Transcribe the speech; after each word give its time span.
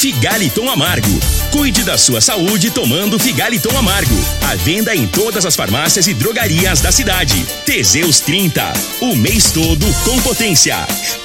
Figaliton 0.00 0.66
Amargo. 0.70 1.20
Cuide 1.50 1.84
da 1.84 1.98
sua 1.98 2.22
saúde 2.22 2.70
tomando 2.70 3.18
Figaliton 3.18 3.76
Amargo. 3.76 4.14
A 4.48 4.54
venda 4.54 4.96
em 4.96 5.06
todas 5.06 5.44
as 5.44 5.54
farmácias 5.54 6.06
e 6.06 6.14
drogarias 6.14 6.80
da 6.80 6.90
cidade. 6.90 7.44
Teseus 7.66 8.18
30. 8.20 8.72
O 9.02 9.14
mês 9.14 9.50
todo 9.50 9.84
com 10.02 10.18
potência. 10.22 10.74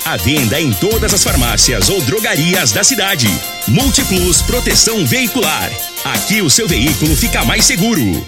A 0.03 0.17
venda 0.17 0.59
em 0.59 0.73
todas 0.73 1.13
as 1.13 1.23
farmácias 1.23 1.87
ou 1.87 2.01
drogarias 2.01 2.73
da 2.73 2.83
cidade. 2.83 3.29
Multiplus 3.65 4.41
Proteção 4.41 5.05
Veicular. 5.05 5.71
Aqui 6.03 6.41
o 6.41 6.49
seu 6.49 6.67
veículo 6.67 7.15
fica 7.15 7.45
mais 7.45 7.63
seguro. 7.63 8.27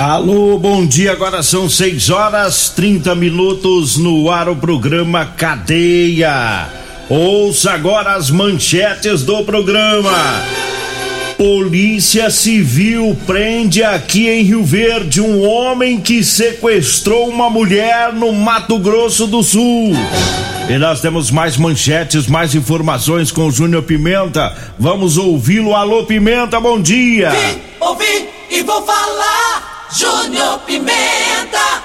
Alô, 0.00 0.58
bom 0.58 0.86
dia. 0.86 1.12
Agora 1.12 1.42
são 1.42 1.68
6 1.68 2.08
horas 2.08 2.70
30 2.70 3.14
minutos 3.14 3.98
no 3.98 4.30
ar 4.30 4.48
o 4.48 4.56
programa 4.56 5.26
Cadeia. 5.26 6.70
Ouça 7.06 7.72
agora 7.72 8.14
as 8.14 8.30
manchetes 8.30 9.24
do 9.24 9.44
programa. 9.44 10.42
Polícia 11.36 12.30
Civil 12.30 13.14
prende 13.26 13.82
aqui 13.82 14.26
em 14.26 14.42
Rio 14.42 14.64
Verde 14.64 15.20
um 15.20 15.46
homem 15.46 16.00
que 16.00 16.24
sequestrou 16.24 17.28
uma 17.28 17.50
mulher 17.50 18.10
no 18.10 18.32
Mato 18.32 18.78
Grosso 18.78 19.26
do 19.26 19.42
Sul. 19.42 19.92
E 20.66 20.78
nós 20.78 21.02
temos 21.02 21.30
mais 21.30 21.58
manchetes, 21.58 22.26
mais 22.26 22.54
informações 22.54 23.30
com 23.30 23.48
o 23.48 23.52
Júnior 23.52 23.82
Pimenta. 23.82 24.56
Vamos 24.78 25.18
ouvi-lo. 25.18 25.74
Alô, 25.76 26.06
Pimenta, 26.06 26.58
bom 26.58 26.80
dia. 26.80 27.32
Vim, 27.32 27.60
ouvi 27.78 28.28
e 28.50 28.62
vou 28.62 28.82
falar. 28.82 29.79
Júnior 29.92 30.60
Pimenta. 30.60 31.82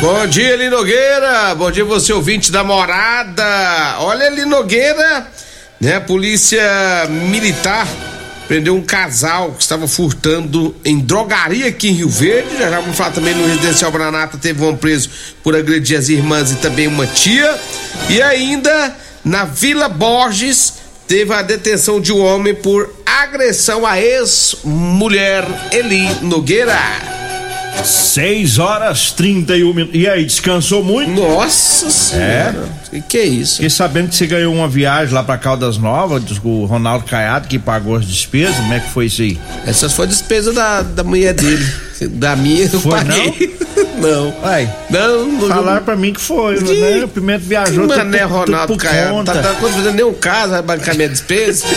Bom 0.00 0.26
dia, 0.26 0.50
Eli 0.50 0.68
Nogueira. 0.68 1.54
Bom 1.54 1.70
dia, 1.70 1.84
você 1.84 2.12
ouvinte 2.12 2.52
da 2.52 2.62
morada. 2.62 3.96
Olha, 4.00 4.24
Eli 4.24 4.44
Nogueira, 4.44 5.26
né? 5.80 5.96
A 5.96 6.00
polícia 6.00 6.62
militar 7.08 7.88
prendeu 8.46 8.74
um 8.74 8.82
casal 8.82 9.52
que 9.52 9.62
estava 9.62 9.88
furtando 9.88 10.74
em 10.84 10.98
drogaria 10.98 11.68
aqui 11.68 11.88
em 11.88 11.92
Rio 11.92 12.08
Verde. 12.08 12.58
Já, 12.58 12.68
já 12.68 12.80
vamos 12.80 12.96
falar 12.96 13.12
também 13.12 13.34
no 13.34 13.46
Residencial 13.46 13.90
Branata. 13.90 14.36
Teve 14.36 14.62
um 14.62 14.76
preso 14.76 15.08
por 15.42 15.56
agredir 15.56 15.98
as 15.98 16.08
irmãs 16.10 16.50
e 16.50 16.56
também 16.56 16.86
uma 16.86 17.06
tia. 17.06 17.58
E 18.10 18.20
ainda 18.20 18.94
na 19.24 19.44
Vila 19.44 19.88
Borges 19.88 20.74
teve 21.10 21.34
a 21.34 21.42
detenção 21.42 22.00
de 22.00 22.12
um 22.12 22.24
homem 22.24 22.54
por 22.54 22.88
agressão 23.04 23.84
à 23.84 24.00
ex-mulher 24.00 25.44
Eli 25.72 26.08
Nogueira. 26.22 26.78
6 27.84 28.60
horas 28.60 29.10
31 29.10 29.74
minutos. 29.74 30.00
E 30.00 30.08
aí, 30.08 30.24
descansou 30.24 30.84
muito? 30.84 31.10
Nossa 31.10 31.90
senhora. 31.90 32.68
É. 32.86 32.90
Que, 32.90 33.00
que 33.00 33.18
é 33.18 33.24
isso? 33.24 33.54
Fiquei 33.54 33.70
sabendo 33.70 34.10
que 34.10 34.14
você 34.14 34.26
ganhou 34.28 34.54
uma 34.54 34.68
viagem 34.68 35.12
lá 35.12 35.24
pra 35.24 35.36
Caldas 35.36 35.78
Novas, 35.78 36.22
o 36.44 36.64
Ronaldo 36.66 37.04
Caiado 37.06 37.48
que 37.48 37.58
pagou 37.58 37.96
as 37.96 38.06
despesas. 38.06 38.54
Como 38.54 38.72
é 38.72 38.78
que 38.78 38.90
foi 38.90 39.06
isso 39.06 39.22
aí? 39.22 39.36
Essas 39.66 39.92
foi 39.92 40.04
a 40.04 40.08
despesa 40.08 40.52
da, 40.52 40.82
da 40.82 41.02
mulher 41.02 41.34
dele. 41.34 41.66
Da 42.12 42.34
minha 42.34 42.62
eu 42.62 42.80
Foi 42.80 42.92
paguei. 42.92 43.26
Não? 43.26 43.59
Uai, 44.42 44.72
Não, 44.90 45.26
não. 45.28 45.48
falaram 45.48 45.84
pra 45.84 45.96
mim 45.96 46.12
que 46.12 46.20
foi, 46.20 46.56
Que- 46.58 46.74
né? 46.74 47.04
O 47.04 47.08
Pimenta 47.08 47.44
viajou 47.44 47.86
Mano, 47.86 48.00
tudo, 48.00 48.10
né, 48.10 48.18
tudo 48.20 48.32
Ronaldo 48.32 48.76
Caiado? 48.76 49.24
Tá, 49.24 49.34
tá 49.34 49.54
quase 49.60 49.74
fazendo 49.76 49.94
nenhum 49.94 50.14
caso, 50.14 50.50
vai 50.52 50.62
bancar 50.62 50.94
minha 50.96 51.08
despesa. 51.08 51.64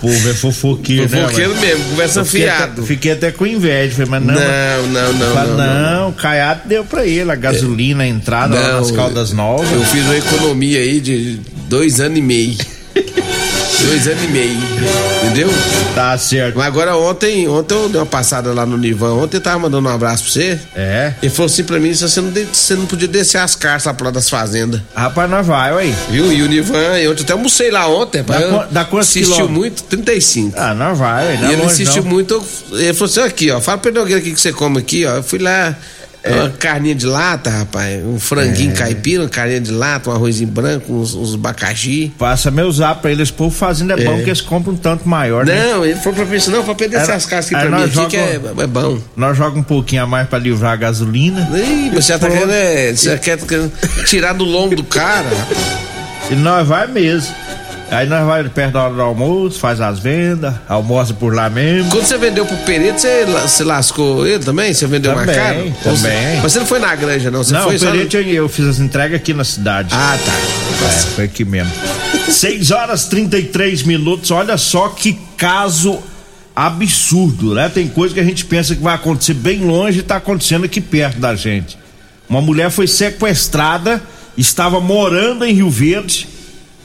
Povo 0.00 0.30
é 0.30 0.32
fofoqueiro, 0.32 1.08
né? 1.10 1.22
Fofoqueiro 1.22 1.56
mesmo, 1.56 1.84
conversa 1.90 2.24
fiado. 2.24 2.72
até- 2.82 2.82
Fiquei 2.82 3.12
até 3.12 3.32
com 3.32 3.44
inveja, 3.44 3.96
falei, 3.96 4.10
mas 4.10 4.22
não. 4.22 4.34
Não, 4.34 4.86
não, 4.92 5.12
não, 5.14 5.34
Fala, 5.34 5.46
não, 5.56 5.56
não. 5.56 6.00
não, 6.02 6.08
o 6.10 6.12
Caiado 6.12 6.60
deu 6.66 6.84
pra 6.84 7.04
ele 7.04 7.28
a 7.32 7.34
gasolina, 7.34 8.04
a 8.04 8.06
entrada 8.06 8.54
lá 8.54 8.68
Não, 8.74 8.80
nas 8.80 8.92
Caldas 8.92 9.32
Novas. 9.32 9.68
Eu 9.72 9.82
fiz 9.86 10.04
uma 10.04 10.16
economia 10.16 10.78
aí 10.78 11.00
de 11.00 11.40
dois 11.68 11.98
anos 12.00 12.16
e 12.16 12.22
meio. 12.22 12.56
Dois 13.86 14.06
anos 14.08 14.24
e 14.24 14.28
meio. 14.28 14.58
Entendeu? 15.24 15.48
Tá 15.94 16.16
certo. 16.18 16.56
Mas 16.56 16.66
agora 16.66 16.96
ontem, 16.96 17.48
ontem 17.48 17.74
eu 17.74 17.88
dei 17.88 18.00
uma 18.00 18.06
passada 18.06 18.52
lá 18.52 18.64
no 18.66 18.76
Nivan. 18.76 19.14
Ontem 19.14 19.36
eu 19.36 19.40
tava 19.40 19.58
mandando 19.58 19.88
um 19.88 19.92
abraço 19.92 20.24
pra 20.24 20.32
você. 20.32 20.58
É. 20.74 21.14
Ele 21.22 21.30
falou 21.30 21.46
assim 21.46 21.64
pra 21.64 21.78
mim: 21.78 21.92
você 21.94 22.20
não, 22.20 22.32
você 22.52 22.74
não 22.74 22.86
podia 22.86 23.08
descer 23.08 23.38
as 23.38 23.54
cartas 23.54 23.84
lá 23.84 23.94
pro 23.94 24.04
lado 24.06 24.14
das 24.14 24.28
fazendas. 24.28 24.80
Rapaz, 24.94 25.30
nós 25.30 25.46
vai, 25.46 25.72
ué. 25.74 25.94
Viu? 26.10 26.32
E 26.32 26.42
o 26.42 26.46
Nivan, 26.48 26.98
eu 26.98 27.12
até 27.12 27.32
almocei 27.32 27.70
lá 27.70 27.86
ontem. 27.88 28.18
Rapaz, 28.18 28.42
eu- 28.42 28.64
dá 28.70 28.84
quantos 28.84 29.08
Assistiu 29.08 29.32
quilômetros? 29.34 29.58
muito? 29.58 29.82
35. 29.84 30.54
Ah, 30.58 30.74
nós 30.74 30.96
vai, 30.98 31.26
ué. 31.26 31.38
E 31.48 31.52
ele 31.52 31.64
insistiu 31.64 32.04
muito. 32.04 32.42
Ele 32.72 32.94
falou 32.94 33.10
assim: 33.10 33.20
aqui, 33.20 33.50
ó, 33.50 33.60
fala 33.60 33.78
pra 33.78 33.90
Nogueira 33.92 34.20
o 34.20 34.24
que 34.24 34.32
que 34.32 34.40
você 34.40 34.52
come 34.52 34.78
aqui, 34.78 35.04
ó. 35.04 35.16
Eu 35.16 35.22
fui 35.22 35.38
lá, 35.38 35.76
É. 36.22 36.32
uma 36.32 36.50
carninha 36.50 36.94
de 36.94 37.06
lata, 37.06 37.48
rapaz, 37.48 38.04
um 38.04 38.18
franguinho 38.18 38.74
caipira, 38.74 39.22
uma 39.22 39.28
carninha 39.28 39.60
de 39.60 39.70
lata, 39.70 40.10
um 40.10 40.12
arrozinho 40.12 40.50
branco, 40.50 40.92
uns, 40.92 41.14
uns 41.14 41.34
abacaxi. 41.34 42.12
Passa 42.18 42.50
meu 42.50 42.70
zap 42.72 43.00
pra 43.00 43.10
eles, 43.10 43.30
pô, 43.30 43.50
fazendo 43.50 43.92
é, 43.92 44.04
bom 44.04 44.16
que 44.18 44.28
eles 44.28 44.40
compram 44.40 44.74
um 44.74 44.76
tanto 44.76 45.08
maior, 45.08 45.46
né? 45.46 45.72
Não, 45.72 45.84
ele 45.84 45.94
falou 45.96 46.14
pra 46.16 46.24
mim 46.24 46.36
assim: 46.36 46.50
não, 46.50 46.64
pra 46.64 46.74
perder 46.74 46.96
Era- 46.96 47.04
essas 47.04 47.24
cascas 47.26 47.56
aqui 47.58 47.68
pra 47.68 47.78
mim 47.78 47.84
aqui, 47.84 48.06
que 48.06 48.16
é, 48.16 48.40
é 48.58 48.66
bom. 48.66 48.98
Nós 49.16 49.36
jogamos 49.36 49.60
um 49.60 49.64
pouquinho 49.64 50.02
a 50.02 50.06
mais 50.06 50.28
pra 50.28 50.38
livrar 50.38 50.72
a 50.72 50.76
gasolina. 50.76 51.48
Ih, 51.56 51.90
você 51.94 52.12
já 52.12 52.18
tá 52.18 52.28
querendo, 52.28 52.52
é, 52.52 52.92
você 52.92 53.16
quer 53.18 53.38
quer 53.38 53.68
tirar 54.06 54.32
do 54.32 54.44
lombo 54.44 54.74
do 54.74 54.84
cara. 54.84 55.28
E 56.30 56.34
nós 56.34 56.66
vai 56.66 56.86
mesmo. 56.86 57.34
Aí 57.90 58.06
nós 58.06 58.26
vai 58.26 58.44
perto 58.50 58.74
da 58.74 58.82
hora 58.82 58.94
do 58.94 59.00
almoço, 59.00 59.58
faz 59.58 59.80
as 59.80 59.98
vendas, 59.98 60.52
almoça 60.68 61.14
por 61.14 61.34
lá 61.34 61.48
mesmo. 61.48 61.90
Quando 61.90 62.04
você 62.04 62.18
vendeu 62.18 62.44
pro 62.44 62.56
Pereto, 62.58 63.00
você, 63.00 63.24
você 63.24 63.64
lascou 63.64 64.26
ele 64.26 64.44
também? 64.44 64.74
Você 64.74 64.86
vendeu 64.86 65.14
mais 65.14 65.26
Também, 65.26 65.72
caro? 65.72 65.96
também. 65.96 66.40
Mas 66.42 66.52
você 66.52 66.58
não 66.58 66.66
foi 66.66 66.78
na 66.80 66.94
granja, 66.94 67.30
não? 67.30 67.42
Você 67.42 67.54
não, 67.54 67.62
foi 67.64 67.76
o 67.76 67.78
só 67.78 67.86
no- 67.86 67.92
Perete 67.92 68.16
eu, 68.18 68.22
eu 68.24 68.48
fiz 68.48 68.66
as 68.66 68.78
entregas 68.78 69.18
aqui 69.18 69.32
na 69.32 69.42
cidade. 69.42 69.88
Ah, 69.92 70.18
tá. 70.22 70.32
É, 70.86 70.90
foi 71.14 71.24
aqui 71.24 71.46
mesmo. 71.46 71.72
6 72.28 72.70
horas 72.72 73.06
33 73.06 73.82
minutos. 73.84 74.30
Olha 74.30 74.58
só 74.58 74.90
que 74.90 75.18
caso 75.38 75.98
absurdo, 76.54 77.54
né? 77.54 77.70
Tem 77.72 77.88
coisa 77.88 78.12
que 78.12 78.20
a 78.20 78.24
gente 78.24 78.44
pensa 78.44 78.76
que 78.76 78.82
vai 78.82 78.94
acontecer 78.96 79.32
bem 79.32 79.60
longe 79.60 80.00
e 80.00 80.02
tá 80.02 80.16
acontecendo 80.16 80.64
aqui 80.64 80.80
perto 80.80 81.18
da 81.18 81.34
gente. 81.34 81.78
Uma 82.28 82.42
mulher 82.42 82.70
foi 82.70 82.86
sequestrada, 82.86 84.02
estava 84.36 84.78
morando 84.78 85.44
em 85.44 85.54
Rio 85.54 85.70
Verde, 85.70 86.28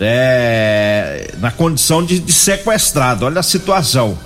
é, 0.05 1.31
na 1.39 1.51
condição 1.51 2.03
de, 2.03 2.19
de 2.19 2.31
sequestrada. 2.31 3.25
Olha 3.25 3.39
a 3.39 3.43
situação. 3.43 4.17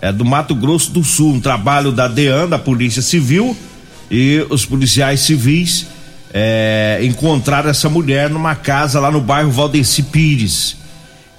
É 0.00 0.12
do 0.12 0.24
Mato 0.24 0.54
Grosso 0.54 0.90
do 0.90 1.02
Sul, 1.02 1.34
um 1.34 1.40
trabalho 1.40 1.90
da 1.90 2.06
DEAN, 2.06 2.48
da 2.48 2.58
Polícia 2.58 3.00
Civil, 3.00 3.56
e 4.10 4.44
os 4.50 4.66
policiais 4.66 5.20
civis 5.20 5.86
é, 6.32 7.00
encontraram 7.02 7.70
essa 7.70 7.88
mulher 7.88 8.28
numa 8.28 8.54
casa 8.54 9.00
lá 9.00 9.10
no 9.10 9.20
bairro 9.20 9.50
Valdeci 9.50 10.02
Pires. 10.02 10.76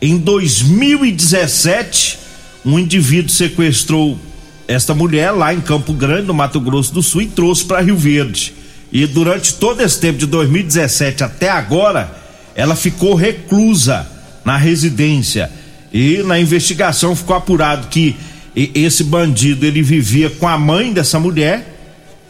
Em 0.01 0.17
2017, 0.17 2.19
um 2.65 2.79
indivíduo 2.79 3.29
sequestrou 3.29 4.19
esta 4.67 4.95
mulher 4.95 5.31
lá 5.31 5.53
em 5.53 5.61
Campo 5.61 5.93
Grande, 5.93 6.27
no 6.27 6.33
Mato 6.33 6.59
Grosso 6.59 6.93
do 6.93 7.03
Sul, 7.03 7.21
e 7.21 7.27
trouxe 7.27 7.65
para 7.65 7.81
Rio 7.81 7.97
Verde. 7.97 8.53
E 8.91 9.05
durante 9.05 9.53
todo 9.53 9.81
esse 9.81 9.99
tempo, 9.99 10.17
de 10.17 10.25
2017 10.25 11.23
até 11.23 11.49
agora, 11.49 12.24
ela 12.55 12.75
ficou 12.75 13.13
reclusa 13.13 14.07
na 14.43 14.55
residência. 14.55 15.51
E 15.91 16.23
na 16.23 16.39
investigação 16.39 17.15
ficou 17.15 17.35
apurado 17.35 17.87
que 17.87 18.15
esse 18.55 19.03
bandido 19.03 19.65
ele 19.65 19.81
vivia 19.81 20.29
com 20.29 20.47
a 20.47 20.57
mãe 20.57 20.93
dessa 20.93 21.19
mulher, 21.19 21.75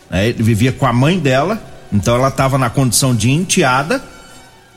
né? 0.10 0.30
ele 0.30 0.42
vivia 0.42 0.72
com 0.72 0.86
a 0.86 0.94
mãe 0.94 1.20
dela, 1.20 1.62
então 1.94 2.16
ela 2.16 2.30
estava 2.30 2.58
na 2.58 2.70
condição 2.70 3.16
de 3.16 3.30
enteada, 3.30 4.04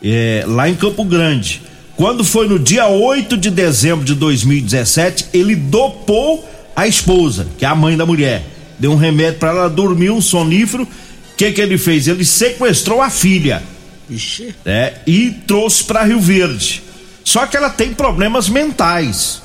é, 0.03 0.45
lá 0.47 0.69
em 0.69 0.75
Campo 0.75 1.05
Grande. 1.05 1.63
Quando 1.97 2.23
foi 2.23 2.49
no 2.49 2.59
dia 2.59 2.87
8 2.87 3.37
de 3.37 3.51
dezembro 3.51 4.05
de 4.05 4.15
2017, 4.15 5.27
ele 5.33 5.57
dopou 5.57 6.49
a 6.77 6.87
esposa, 6.87 7.47
que 7.59 7.65
é 7.65 7.69
a 7.69 7.75
mãe 7.75 7.97
da 7.97 8.07
mulher. 8.07 8.45
Deu 8.79 8.93
um 8.93 8.97
remédio 8.97 9.41
para 9.41 9.51
ela 9.51 9.71
dormir, 9.71 10.11
um 10.11 10.21
sonífero. 10.21 10.85
O 10.85 11.37
que, 11.37 11.51
que 11.51 11.61
ele 11.61 11.77
fez? 11.77 12.07
Ele 12.07 12.25
sequestrou 12.25 13.03
a 13.03 13.11
filha 13.11 13.63
Ixi. 14.11 14.55
né? 14.65 14.95
E 15.07 15.31
trouxe 15.47 15.85
para 15.85 16.03
Rio 16.03 16.21
Verde. 16.21 16.83
Só 17.25 17.47
que 17.47 17.57
ela 17.57 17.71
tem 17.71 17.93
problemas 17.93 18.49
mentais. 18.49 19.43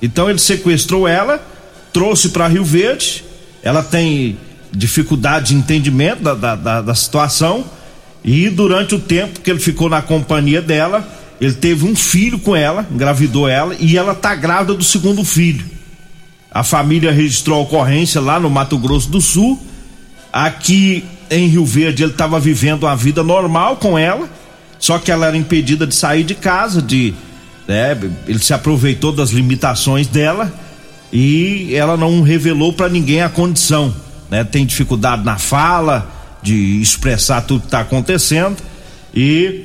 Então 0.00 0.28
ele 0.30 0.38
sequestrou 0.38 1.06
ela, 1.06 1.44
trouxe 1.92 2.30
para 2.30 2.48
Rio 2.48 2.64
Verde. 2.64 3.24
Ela 3.62 3.82
tem 3.82 4.38
dificuldade 4.72 5.48
de 5.48 5.54
entendimento 5.54 6.22
da, 6.22 6.34
da, 6.34 6.54
da, 6.54 6.82
da 6.82 6.94
situação. 6.94 7.64
E 8.24 8.48
durante 8.48 8.94
o 8.94 8.98
tempo 8.98 9.40
que 9.40 9.50
ele 9.50 9.60
ficou 9.60 9.88
na 9.88 10.02
companhia 10.02 10.60
dela, 10.60 11.06
ele 11.40 11.54
teve 11.54 11.84
um 11.84 11.94
filho 11.94 12.38
com 12.38 12.56
ela, 12.56 12.86
engravidou 12.90 13.48
ela 13.48 13.76
e 13.78 13.96
ela 13.96 14.14
tá 14.14 14.34
grávida 14.34 14.74
do 14.74 14.84
segundo 14.84 15.24
filho. 15.24 15.64
A 16.50 16.62
família 16.64 17.12
registrou 17.12 17.58
a 17.58 17.62
ocorrência 17.62 18.20
lá 18.20 18.40
no 18.40 18.48
Mato 18.48 18.78
Grosso 18.78 19.10
do 19.10 19.20
Sul. 19.20 19.62
Aqui 20.32 21.04
em 21.30 21.48
Rio 21.48 21.64
Verde 21.64 22.02
ele 22.02 22.12
estava 22.12 22.38
vivendo 22.38 22.84
uma 22.84 22.96
vida 22.96 23.22
normal 23.22 23.76
com 23.76 23.98
ela, 23.98 24.28
só 24.78 24.98
que 24.98 25.10
ela 25.10 25.26
era 25.26 25.36
impedida 25.36 25.86
de 25.86 25.94
sair 25.94 26.24
de 26.24 26.34
casa, 26.34 26.82
de 26.82 27.14
né, 27.66 27.98
ele 28.26 28.38
se 28.38 28.52
aproveitou 28.54 29.12
das 29.12 29.30
limitações 29.30 30.06
dela 30.06 30.52
e 31.12 31.74
ela 31.74 31.96
não 31.96 32.22
revelou 32.22 32.72
para 32.72 32.88
ninguém 32.88 33.22
a 33.22 33.28
condição, 33.28 33.94
né? 34.30 34.44
Tem 34.44 34.66
dificuldade 34.66 35.24
na 35.24 35.38
fala, 35.38 36.10
de 36.42 36.80
expressar 36.80 37.40
tudo 37.42 37.60
que 37.60 37.66
está 37.66 37.80
acontecendo 37.80 38.56
e 39.14 39.64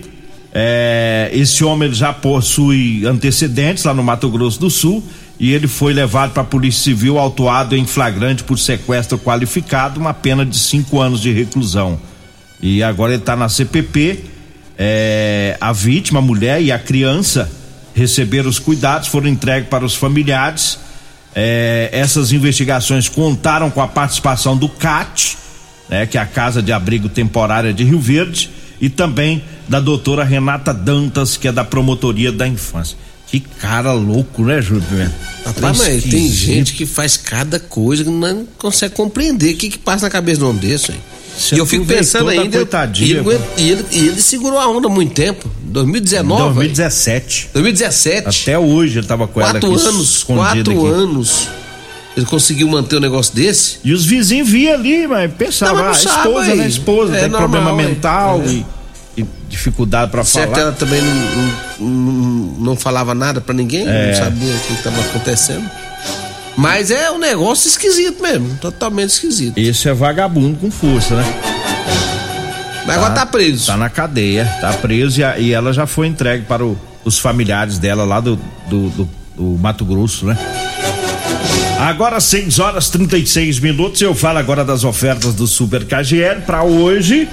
é, 0.54 1.30
esse 1.34 1.64
homem 1.64 1.94
já 1.94 2.12
possui 2.12 3.06
antecedentes 3.06 3.84
lá 3.84 3.94
no 3.94 4.04
Mato 4.04 4.30
Grosso 4.30 4.60
do 4.60 4.70
Sul 4.70 5.04
e 5.42 5.52
ele 5.54 5.68
foi 5.68 5.92
levado 5.92 6.34
para 6.34 6.44
a 6.44 6.46
Polícia 6.46 6.84
Civil 6.84 7.18
autuado 7.18 7.76
em 7.76 7.84
flagrante 7.84 8.44
por 8.44 8.60
sequestro 8.60 9.18
qualificado, 9.18 10.00
uma 10.00 10.14
pena 10.14 10.46
de 10.46 10.56
cinco 10.56 11.02
anos 11.02 11.20
de 11.20 11.32
reclusão. 11.32 12.00
E 12.62 12.84
agora 12.84 13.14
ele 13.14 13.24
está 13.24 13.36
na 13.36 13.50
CPP. 13.50 14.20
É, 14.78 15.58
a 15.60 15.74
vítima, 15.74 16.20
a 16.20 16.22
mulher 16.22 16.62
e 16.62 16.72
a 16.72 16.78
criança 16.78 17.52
receberam 17.96 18.52
os 18.52 18.60
cuidados, 18.60 19.08
foram 19.08 19.28
entregues 19.28 19.68
para 19.68 19.84
os 19.84 19.96
familiares. 19.96 20.78
É, 21.34 21.90
essas 21.92 22.32
investigações 22.32 23.10
contaram 23.10 23.72
com 23.72 23.82
a 23.82 23.88
participação 23.88 24.56
do 24.56 24.70
CAT, 24.70 25.40
né, 25.90 26.06
que 26.06 26.20
é 26.20 26.22
a 26.22 26.26
Casa 26.28 26.62
de 26.62 26.72
Abrigo 26.72 27.10
Temporária 27.10 27.74
de 27.74 27.84
Rio 27.84 28.00
Verde, 28.00 28.52
e 28.80 28.90
também 28.90 29.44
da 29.68 29.80
doutora 29.80 30.24
Renata 30.24 30.72
Dantas, 30.72 31.36
que 31.36 31.48
é 31.48 31.52
da 31.52 31.64
Promotoria 31.66 32.32
da 32.32 32.48
Infância. 32.48 32.96
Que 33.32 33.40
cara 33.40 33.94
louco, 33.94 34.44
né, 34.44 34.62
Júlio 34.62 34.84
Pimenta? 34.84 35.16
Rapaz, 35.46 35.78
mas 35.78 36.04
tem 36.04 36.30
gente 36.30 36.74
que 36.74 36.86
faz 36.86 37.16
cada 37.16 37.62
coisa 37.62 38.04
que 38.04 38.10
não 38.10 38.46
consegue 38.58 38.94
compreender 38.94 39.54
o 39.54 39.58
que, 39.58 39.70
que 39.70 39.78
passa 39.78 40.06
na 40.06 40.10
cabeça 40.10 40.40
de 40.40 40.44
um 40.44 40.50
homem 40.50 40.60
desse, 40.60 40.92
hein? 40.92 40.98
Você 41.38 41.56
e 41.56 41.58
eu 41.58 41.66
fico 41.66 41.86
pensando 41.86 42.28
ainda. 42.30 42.58
coitadinha, 42.58 43.08
e, 43.08 43.12
ele, 43.18 43.40
e 43.58 43.70
ele, 43.70 43.86
e 43.90 44.08
ele 44.10 44.22
segurou 44.22 44.60
a 44.60 44.68
onda 44.68 44.90
há 44.90 44.92
muito 44.92 45.14
tempo. 45.14 45.50
2019. 45.64 46.56
2017. 46.56 47.50
2017. 47.54 48.28
Até 48.28 48.60
hoje 48.60 49.00
ele 49.00 49.08
tava 49.08 49.26
com 49.30 49.40
ela 49.40 49.52
quatro 49.52 49.74
aqui 49.74 49.88
anos. 49.88 50.24
Quatro 50.24 50.60
aqui. 50.60 50.88
anos. 50.94 51.48
Ele 52.18 52.26
conseguiu 52.26 52.68
manter 52.68 52.98
um 52.98 53.00
negócio 53.00 53.34
desse. 53.34 53.78
E 53.82 53.94
os 53.94 54.06
vizinhos 54.06 54.50
viam 54.50 54.74
ali, 54.74 55.08
mas 55.08 55.32
pensavam, 55.34 55.76
Não, 55.76 55.84
ah, 55.86 55.88
mas 55.88 56.04
não 56.04 56.12
esposa, 56.12 56.46
sabe, 56.46 56.58
né? 56.58 56.68
Esposa, 56.68 57.16
é 57.16 57.20
tem 57.22 57.30
normal, 57.30 57.50
problema 57.50 57.82
é. 57.82 57.86
mental 57.88 58.42
É. 58.46 58.50
e, 58.50 58.66
dificuldade 59.52 60.10
pra 60.12 60.24
Certo, 60.24 60.50
falar. 60.52 60.62
ela 60.64 60.72
também 60.72 61.02
não, 61.02 61.88
não, 61.88 62.56
não- 62.60 62.76
falava 62.76 63.14
nada 63.14 63.40
pra 63.42 63.54
ninguém, 63.54 63.88
É. 63.88 64.08
não 64.12 64.24
sabia 64.26 64.54
o 64.54 64.60
que 64.60 64.74
estava 64.74 65.00
acontecendo. 65.02 65.70
Mas 66.58 66.92
é 66.92 67.10
um 67.12 67.18
negócio 67.18 67.68
esquisito 67.68 68.22
mesmo, 68.22 68.56
totalmente 68.60 69.10
esquisito. 69.12 69.58
Esse 69.58 69.88
é 69.90 69.94
vagabundo 69.94 70.58
com 70.58 70.70
força, 70.72 71.16
né? 71.16 71.26
Mas 72.86 72.98
agora 72.98 73.14
tá 73.14 73.26
preso. 73.26 73.68
Tá 73.68 73.78
na 73.78 73.90
cadeia, 73.90 74.46
tá 74.60 74.74
preso 74.74 75.20
e, 75.20 75.24
a- 75.24 75.38
e 75.38 75.54
ela 75.54 75.72
já 75.72 75.86
foi 75.86 76.08
entregue 76.08 76.46
para 76.46 76.66
o- 76.66 76.78
os 77.06 77.20
familiares 77.20 77.78
dela 77.78 78.04
lá 78.04 78.20
do, 78.20 78.38
do, 78.68 78.90
do- 78.90 79.10
do 79.36 79.44
Mato 79.60 79.86
Grosso, 79.86 80.26
né? 80.26 80.38
Agora 81.80 82.20
6 82.20 82.60
horas 82.60 82.90
36 82.90 83.60
minutos, 83.60 84.02
eu 84.02 84.14
falo 84.14 84.38
agora 84.38 84.64
das 84.64 84.84
ofertas 84.84 85.34
do 85.34 85.48
Super 85.48 85.86
KGL 85.86 86.42
para 86.42 86.64
hoje. 86.64 87.28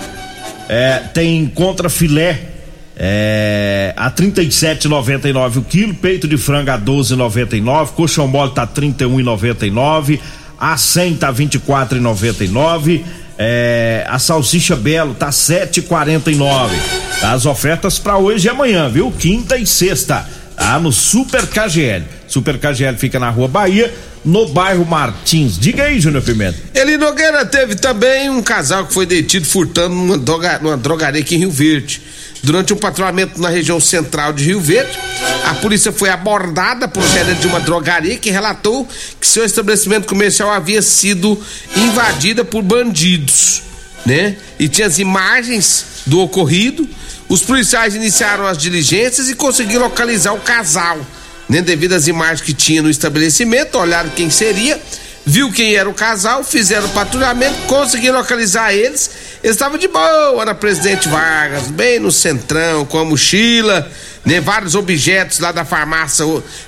É, 0.68 0.98
tem 1.14 1.46
contra 1.46 1.88
filé 1.88 2.58
é, 3.00 3.94
a 3.96 4.10
37,99 4.10 5.58
o 5.58 5.62
quilo, 5.62 5.94
peito 5.94 6.26
de 6.26 6.36
frango 6.36 6.72
a 6.72 6.78
12,99, 6.78 7.92
coxão 7.92 8.26
mole 8.26 8.50
tá 8.50 8.66
31,99, 8.66 10.18
a 10.58 10.76
100 10.76 11.16
tá 11.16 11.32
24,99, 11.32 13.04
é, 13.38 14.04
a 14.08 14.18
salsicha 14.18 14.74
belo 14.74 15.14
tá 15.14 15.28
7,49. 15.28 16.70
Tá, 17.20 17.32
As 17.32 17.46
ofertas 17.46 18.00
para 18.00 18.18
hoje 18.18 18.48
e 18.48 18.50
amanhã, 18.50 18.88
viu? 18.88 19.12
Quinta 19.12 19.56
e 19.56 19.64
sexta, 19.64 20.26
tá? 20.56 20.76
No 20.80 20.90
Super 20.90 21.46
KGL. 21.46 22.04
Super 22.26 22.58
KGL 22.58 22.96
fica 22.96 23.20
na 23.20 23.30
Rua 23.30 23.46
Bahia, 23.46 23.94
no 24.28 24.46
bairro 24.46 24.84
Martins. 24.84 25.58
Diga 25.58 25.84
aí, 25.84 25.98
Júnior 25.98 26.22
Pimenta. 26.22 26.58
Eli 26.74 26.98
Nogueira 26.98 27.46
teve 27.46 27.74
também 27.76 28.28
um 28.28 28.42
casal 28.42 28.86
que 28.86 28.92
foi 28.92 29.06
detido 29.06 29.46
furtando 29.46 29.94
numa, 29.94 30.18
droga- 30.18 30.58
numa 30.58 30.76
drogaria 30.76 31.20
aqui 31.22 31.34
em 31.34 31.38
Rio 31.38 31.50
Verde. 31.50 32.02
Durante 32.42 32.72
um 32.72 32.76
patrulhamento 32.76 33.40
na 33.40 33.48
região 33.48 33.80
central 33.80 34.32
de 34.34 34.44
Rio 34.44 34.60
Verde, 34.60 34.96
a 35.46 35.54
polícia 35.54 35.90
foi 35.90 36.10
abordada 36.10 36.86
por 36.86 37.02
gerente 37.08 37.40
de 37.40 37.46
uma 37.46 37.58
drogaria 37.58 38.16
que 38.16 38.30
relatou 38.30 38.86
que 39.18 39.26
seu 39.26 39.44
estabelecimento 39.46 40.06
comercial 40.06 40.50
havia 40.50 40.82
sido 40.82 41.40
invadida 41.74 42.44
por 42.44 42.62
bandidos, 42.62 43.62
né? 44.04 44.36
E 44.58 44.68
tinha 44.68 44.86
as 44.86 44.98
imagens 44.98 45.84
do 46.06 46.20
ocorrido. 46.20 46.86
Os 47.30 47.40
policiais 47.42 47.94
iniciaram 47.94 48.46
as 48.46 48.58
diligências 48.58 49.28
e 49.28 49.34
conseguiram 49.34 49.82
localizar 49.84 50.32
o 50.32 50.38
casal, 50.40 50.98
né? 51.48 51.62
Devido 51.62 51.94
às 51.94 52.06
imagens 52.06 52.40
que 52.40 52.52
tinha 52.52 52.82
no 52.82 52.90
estabelecimento, 52.90 53.76
olharam 53.78 54.10
quem 54.10 54.30
seria 54.30 54.80
viu 55.26 55.52
quem 55.52 55.74
era 55.76 55.86
o 55.86 55.92
casal, 55.92 56.42
fizeram 56.42 56.86
o 56.86 56.90
patrulhamento, 56.90 57.54
conseguiram 57.66 58.16
localizar 58.16 58.72
eles. 58.72 59.10
Eles 59.44 59.56
estavam 59.56 59.76
de 59.76 59.86
boa 59.86 60.42
na 60.42 60.54
Presidente 60.54 61.06
Vargas, 61.06 61.64
bem 61.68 61.98
no 61.98 62.10
centrão, 62.10 62.86
com 62.86 62.98
a 62.98 63.04
mochila, 63.04 63.90
né? 64.24 64.40
Vários 64.40 64.74
objetos 64.74 65.38
lá 65.38 65.52
da 65.52 65.66
farmácia 65.66 66.24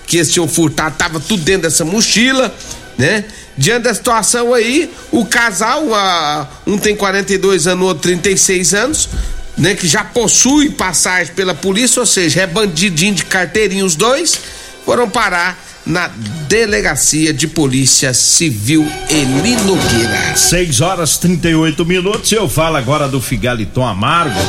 que 0.06 0.18
eles 0.18 0.30
tinham 0.30 0.46
furtado, 0.46 0.94
tava 0.98 1.18
tudo 1.18 1.42
dentro 1.42 1.62
dessa 1.62 1.86
mochila, 1.86 2.54
né? 2.98 3.24
Diante 3.56 3.84
da 3.84 3.94
situação 3.94 4.52
aí, 4.52 4.92
o 5.10 5.24
casal, 5.24 5.94
a- 5.94 6.46
um 6.66 6.76
tem 6.76 6.94
42 6.94 7.66
anos, 7.66 7.86
outro 7.86 8.02
36 8.02 8.74
anos, 8.74 9.08
né? 9.56 9.74
Que 9.74 9.86
já 9.88 10.04
possui 10.04 10.68
passagem 10.68 11.32
pela 11.32 11.54
polícia, 11.54 11.98
ou 12.00 12.04
seja, 12.06 12.42
é 12.42 12.46
bandidinho 12.46 13.14
de 13.14 13.24
carteirinha 13.24 13.86
os 13.86 13.96
dois, 13.96 14.38
foram 14.84 15.08
parar 15.08 15.58
na 15.86 16.08
Delegacia 16.48 17.32
de 17.32 17.48
Polícia 17.48 18.12
Civil 18.12 18.86
Eli 19.08 19.56
Nogueira. 19.64 20.36
6 20.36 20.80
horas 20.80 21.16
38 21.18 21.84
minutos. 21.84 22.30
Eu 22.32 22.48
falo 22.48 22.76
agora 22.76 23.08
do 23.08 23.20
Figaliton 23.20 23.86
Amargo. 23.86 24.40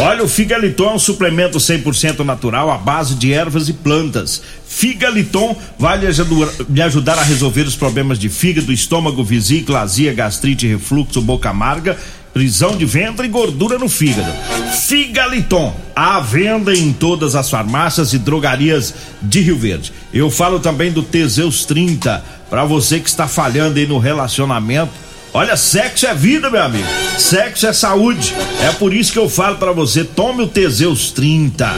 Olha, 0.00 0.24
o 0.24 0.28
Figaliton 0.28 0.90
é 0.90 0.94
um 0.94 0.98
suplemento 0.98 1.58
100% 1.58 2.24
natural 2.24 2.70
à 2.70 2.76
base 2.76 3.14
de 3.14 3.32
ervas 3.32 3.68
e 3.68 3.72
plantas. 3.72 4.42
Figaliton 4.66 5.56
vai 5.78 5.98
lhe 5.98 6.82
ajudar 6.82 7.18
a 7.18 7.22
resolver 7.22 7.62
os 7.62 7.76
problemas 7.76 8.18
de 8.18 8.28
fígado, 8.28 8.72
estômago, 8.72 9.22
vesícula, 9.22 9.82
azia, 9.82 10.12
gastrite, 10.12 10.66
refluxo, 10.66 11.22
boca 11.22 11.50
amarga, 11.50 11.96
prisão 12.34 12.76
de 12.76 12.84
ventre 12.84 13.26
e 13.26 13.30
gordura 13.30 13.78
no 13.78 13.88
fígado. 13.88 14.30
Figaliton, 14.72 15.72
à 15.94 16.18
venda 16.18 16.74
em 16.74 16.92
todas 16.92 17.36
as 17.36 17.48
farmácias 17.48 18.12
e 18.12 18.18
drogarias 18.18 18.92
de 19.22 19.40
Rio 19.40 19.56
Verde. 19.56 19.92
Eu 20.12 20.28
falo 20.28 20.58
também 20.58 20.90
do 20.90 21.02
Teseus 21.02 21.64
30, 21.64 22.22
para 22.50 22.64
você 22.64 22.98
que 22.98 23.08
está 23.08 23.28
falhando 23.28 23.78
aí 23.78 23.86
no 23.86 23.98
relacionamento. 23.98 24.92
Olha, 25.32 25.56
sexo 25.56 26.06
é 26.06 26.14
vida, 26.14 26.50
meu 26.50 26.62
amigo. 26.62 26.86
Sexo 27.16 27.68
é 27.68 27.72
saúde. 27.72 28.34
É 28.60 28.72
por 28.72 28.92
isso 28.92 29.12
que 29.12 29.18
eu 29.18 29.28
falo 29.28 29.56
para 29.56 29.72
você, 29.72 30.02
tome 30.02 30.42
o 30.42 30.48
Teseus 30.48 31.12
30. 31.12 31.72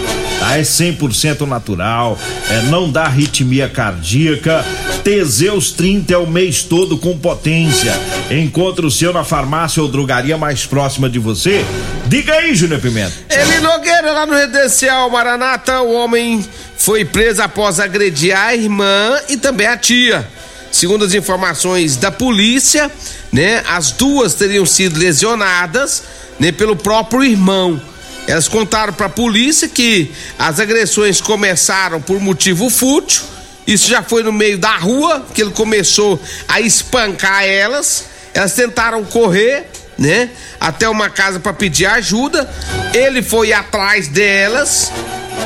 Tá? 0.46 0.58
É 0.58 0.62
100% 0.62 1.46
natural, 1.46 2.16
é, 2.48 2.62
não 2.62 2.90
dá 2.90 3.02
arritmia 3.02 3.68
cardíaca. 3.68 4.64
Teseus 5.02 5.72
30 5.72 6.14
é 6.14 6.16
o 6.16 6.26
mês 6.26 6.62
todo 6.62 6.96
com 6.96 7.18
potência. 7.18 7.92
Encontre 8.30 8.86
o 8.86 8.90
seu 8.90 9.12
na 9.12 9.24
farmácia 9.24 9.82
ou 9.82 9.88
drogaria 9.88 10.38
mais 10.38 10.64
próxima 10.64 11.10
de 11.10 11.18
você. 11.18 11.64
Diga 12.06 12.34
aí, 12.34 12.54
Júnior 12.54 12.80
Pimenta. 12.80 13.12
Eli 13.28 13.60
Nogueira, 13.60 14.12
lá 14.12 14.26
no 14.26 14.34
Residencial 14.34 15.10
Maranata, 15.10 15.80
o 15.80 15.92
homem 15.92 16.44
foi 16.78 17.04
preso 17.04 17.42
após 17.42 17.80
agredir 17.80 18.36
a 18.36 18.54
irmã 18.54 19.18
e 19.28 19.36
também 19.36 19.66
a 19.66 19.76
tia. 19.76 20.26
Segundo 20.70 21.04
as 21.04 21.14
informações 21.14 21.96
da 21.96 22.10
polícia, 22.10 22.90
né, 23.32 23.62
as 23.66 23.92
duas 23.92 24.34
teriam 24.34 24.66
sido 24.66 24.98
lesionadas, 24.98 26.02
né, 26.38 26.52
pelo 26.52 26.76
próprio 26.76 27.24
irmão. 27.24 27.80
Elas 28.26 28.48
contaram 28.48 28.92
para 28.92 29.06
a 29.06 29.10
polícia 29.10 29.68
que 29.68 30.12
as 30.38 30.58
agressões 30.58 31.20
começaram 31.20 32.00
por 32.00 32.20
motivo 32.20 32.68
fútil. 32.68 33.22
Isso 33.66 33.88
já 33.88 34.02
foi 34.02 34.22
no 34.22 34.32
meio 34.32 34.58
da 34.58 34.76
rua 34.76 35.24
que 35.32 35.42
ele 35.42 35.50
começou 35.50 36.20
a 36.48 36.60
espancar 36.60 37.44
elas. 37.44 38.04
Elas 38.34 38.52
tentaram 38.52 39.02
correr, 39.04 39.66
né, 39.96 40.28
até 40.60 40.88
uma 40.88 41.08
casa 41.08 41.40
para 41.40 41.52
pedir 41.52 41.86
ajuda. 41.86 42.48
Ele 42.92 43.22
foi 43.22 43.52
atrás 43.52 44.08
delas, 44.08 44.92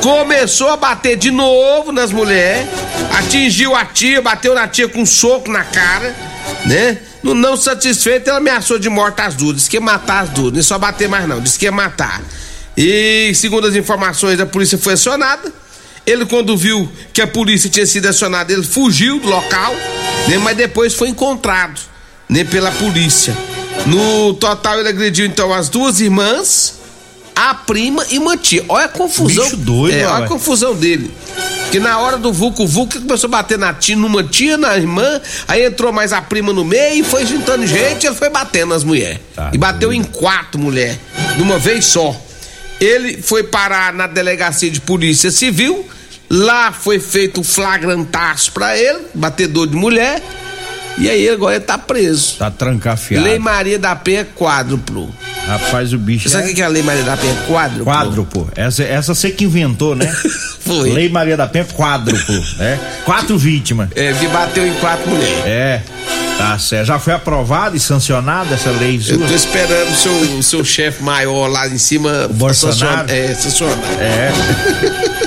começou 0.01 0.69
a 0.69 0.77
bater 0.77 1.15
de 1.15 1.31
novo 1.31 1.91
nas 1.91 2.11
mulheres, 2.11 2.67
atingiu 3.17 3.75
a 3.75 3.85
tia, 3.85 4.21
bateu 4.21 4.53
na 4.53 4.67
tia 4.67 4.89
com 4.89 5.01
um 5.01 5.05
soco 5.05 5.49
na 5.49 5.63
cara, 5.63 6.15
né? 6.65 6.97
Não, 7.23 7.35
não 7.35 7.55
satisfeito, 7.55 8.29
ela 8.29 8.39
ameaçou 8.39 8.79
de 8.79 8.89
morte 8.89 9.21
as 9.21 9.35
duas, 9.35 9.55
disse 9.55 9.69
que 9.69 9.77
ia 9.77 9.81
matar 9.81 10.23
as 10.23 10.29
duas, 10.29 10.51
não 10.51 10.57
ia 10.57 10.63
só 10.63 10.77
bater 10.79 11.07
mais 11.07 11.27
não, 11.27 11.39
disse 11.39 11.57
que 11.57 11.65
ia 11.65 11.71
matar. 11.71 12.21
E 12.75 13.31
segundo 13.35 13.67
as 13.67 13.75
informações, 13.75 14.39
a 14.39 14.45
polícia 14.45 14.77
foi 14.77 14.93
acionada. 14.93 15.51
Ele, 16.05 16.25
quando 16.25 16.57
viu 16.57 16.89
que 17.13 17.21
a 17.21 17.27
polícia 17.27 17.69
tinha 17.69 17.85
sido 17.85 18.07
acionada, 18.07 18.51
ele 18.51 18.63
fugiu 18.63 19.19
do 19.19 19.29
local, 19.29 19.73
né? 20.27 20.37
Mas 20.39 20.57
depois 20.57 20.93
foi 20.93 21.09
encontrado, 21.09 21.79
né? 22.27 22.43
Pela 22.43 22.71
polícia. 22.71 23.37
No 23.85 24.33
total, 24.33 24.79
ele 24.79 24.89
agrediu 24.89 25.25
então 25.25 25.53
as 25.53 25.69
duas 25.69 25.99
irmãs, 25.99 26.79
a 27.35 27.53
prima 27.53 28.05
e 28.09 28.17
uma 28.17 28.35
tia. 28.35 28.63
Olha 28.67 28.85
a 28.85 28.89
confusão. 28.89 29.43
Bicho 29.43 29.57
doido, 29.57 29.95
é, 29.95 30.05
olha 30.05 30.25
a 30.25 30.27
confusão 30.27 30.75
dele. 30.75 31.11
Que 31.71 31.79
na 31.79 31.99
hora 31.99 32.17
do 32.17 32.33
Vulco 32.33 32.67
Vulco 32.67 32.97
ele 32.97 33.05
começou 33.05 33.27
a 33.27 33.31
bater 33.31 33.57
na 33.57 33.73
tia, 33.73 33.95
numa 33.95 34.23
tia, 34.23 34.57
na 34.57 34.75
irmã, 34.75 35.21
aí 35.47 35.65
entrou 35.65 35.93
mais 35.93 36.11
a 36.11 36.21
prima 36.21 36.51
no 36.51 36.65
meio 36.65 36.95
e 36.99 37.03
foi 37.03 37.25
juntando 37.25 37.65
gente, 37.65 38.05
ele 38.05 38.15
foi 38.15 38.29
batendo 38.29 38.69
nas 38.69 38.83
mulheres. 38.83 39.19
Tá 39.33 39.51
e 39.53 39.57
bateu 39.57 39.93
em 39.93 40.03
quatro 40.03 40.59
mulheres, 40.59 40.97
de 41.37 41.41
uma 41.41 41.57
vez 41.57 41.85
só. 41.85 42.13
Ele 42.81 43.21
foi 43.21 43.43
parar 43.43 43.93
na 43.93 44.07
delegacia 44.07 44.69
de 44.71 44.81
polícia 44.81 45.29
civil, 45.29 45.87
lá 46.27 46.71
foi 46.71 46.99
feito 46.99 47.43
flagrantaço 47.43 48.51
pra 48.51 48.75
ele, 48.75 49.01
batedor 49.13 49.67
de 49.67 49.75
mulher, 49.75 50.21
e 50.97 51.09
aí 51.09 51.29
agora 51.29 51.55
ele 51.55 51.63
tá 51.63 51.77
preso. 51.77 52.37
Tá 52.37 52.49
trancafiado. 52.49 53.23
Lei 53.23 53.37
Maria 53.39 53.77
da 53.79 53.95
Penha 53.95 54.25
quádruplo. 54.25 55.13
Rapaz, 55.47 55.91
o 55.93 55.97
bicho 55.97 56.29
Sabe 56.29 56.43
o 56.43 56.45
é 56.45 56.49
que 56.49 56.55
que 56.55 56.61
é 56.61 56.65
a 56.65 56.67
Lei 56.67 56.83
Maria 56.83 57.03
da 57.03 57.17
Penha 57.17 57.35
quádruplo? 57.47 57.85
quádruplo. 57.85 58.51
Essa, 58.55 58.83
essa 58.83 59.13
você 59.15 59.29
que 59.31 59.45
inventou, 59.45 59.95
né? 59.95 60.05
Foi. 60.59 60.91
Lei 60.91 61.09
Maria 61.09 61.35
da 61.37 61.47
Penha, 61.47 61.65
quádruplo, 61.65 62.39
né? 62.57 62.79
Quatro 63.05 63.37
vítimas. 63.37 63.89
É, 63.95 64.13
que 64.13 64.27
bateu 64.27 64.65
em 64.65 64.73
quatro 64.75 65.09
mulheres. 65.09 65.45
É, 65.45 65.81
tá 66.41 66.59
certo. 66.59 66.87
Já 66.87 66.99
foi 66.99 67.13
aprovada 67.13 67.75
e 67.75 67.79
sancionada 67.79 68.53
essa 68.55 68.69
lei 68.71 68.95
Eu 68.97 69.01
sua? 69.01 69.27
tô 69.27 69.33
esperando 69.33 69.89
o 69.91 69.95
seu, 69.95 70.11
o 70.37 70.43
seu 70.43 70.65
chefe 70.65 71.03
maior 71.03 71.47
lá 71.47 71.67
em 71.67 71.77
cima. 71.77 72.27
Bolsonaro? 72.33 72.77
sancionar- 72.77 73.09
É, 73.09 73.33
sancionar. 73.35 73.77
É. 73.99 74.31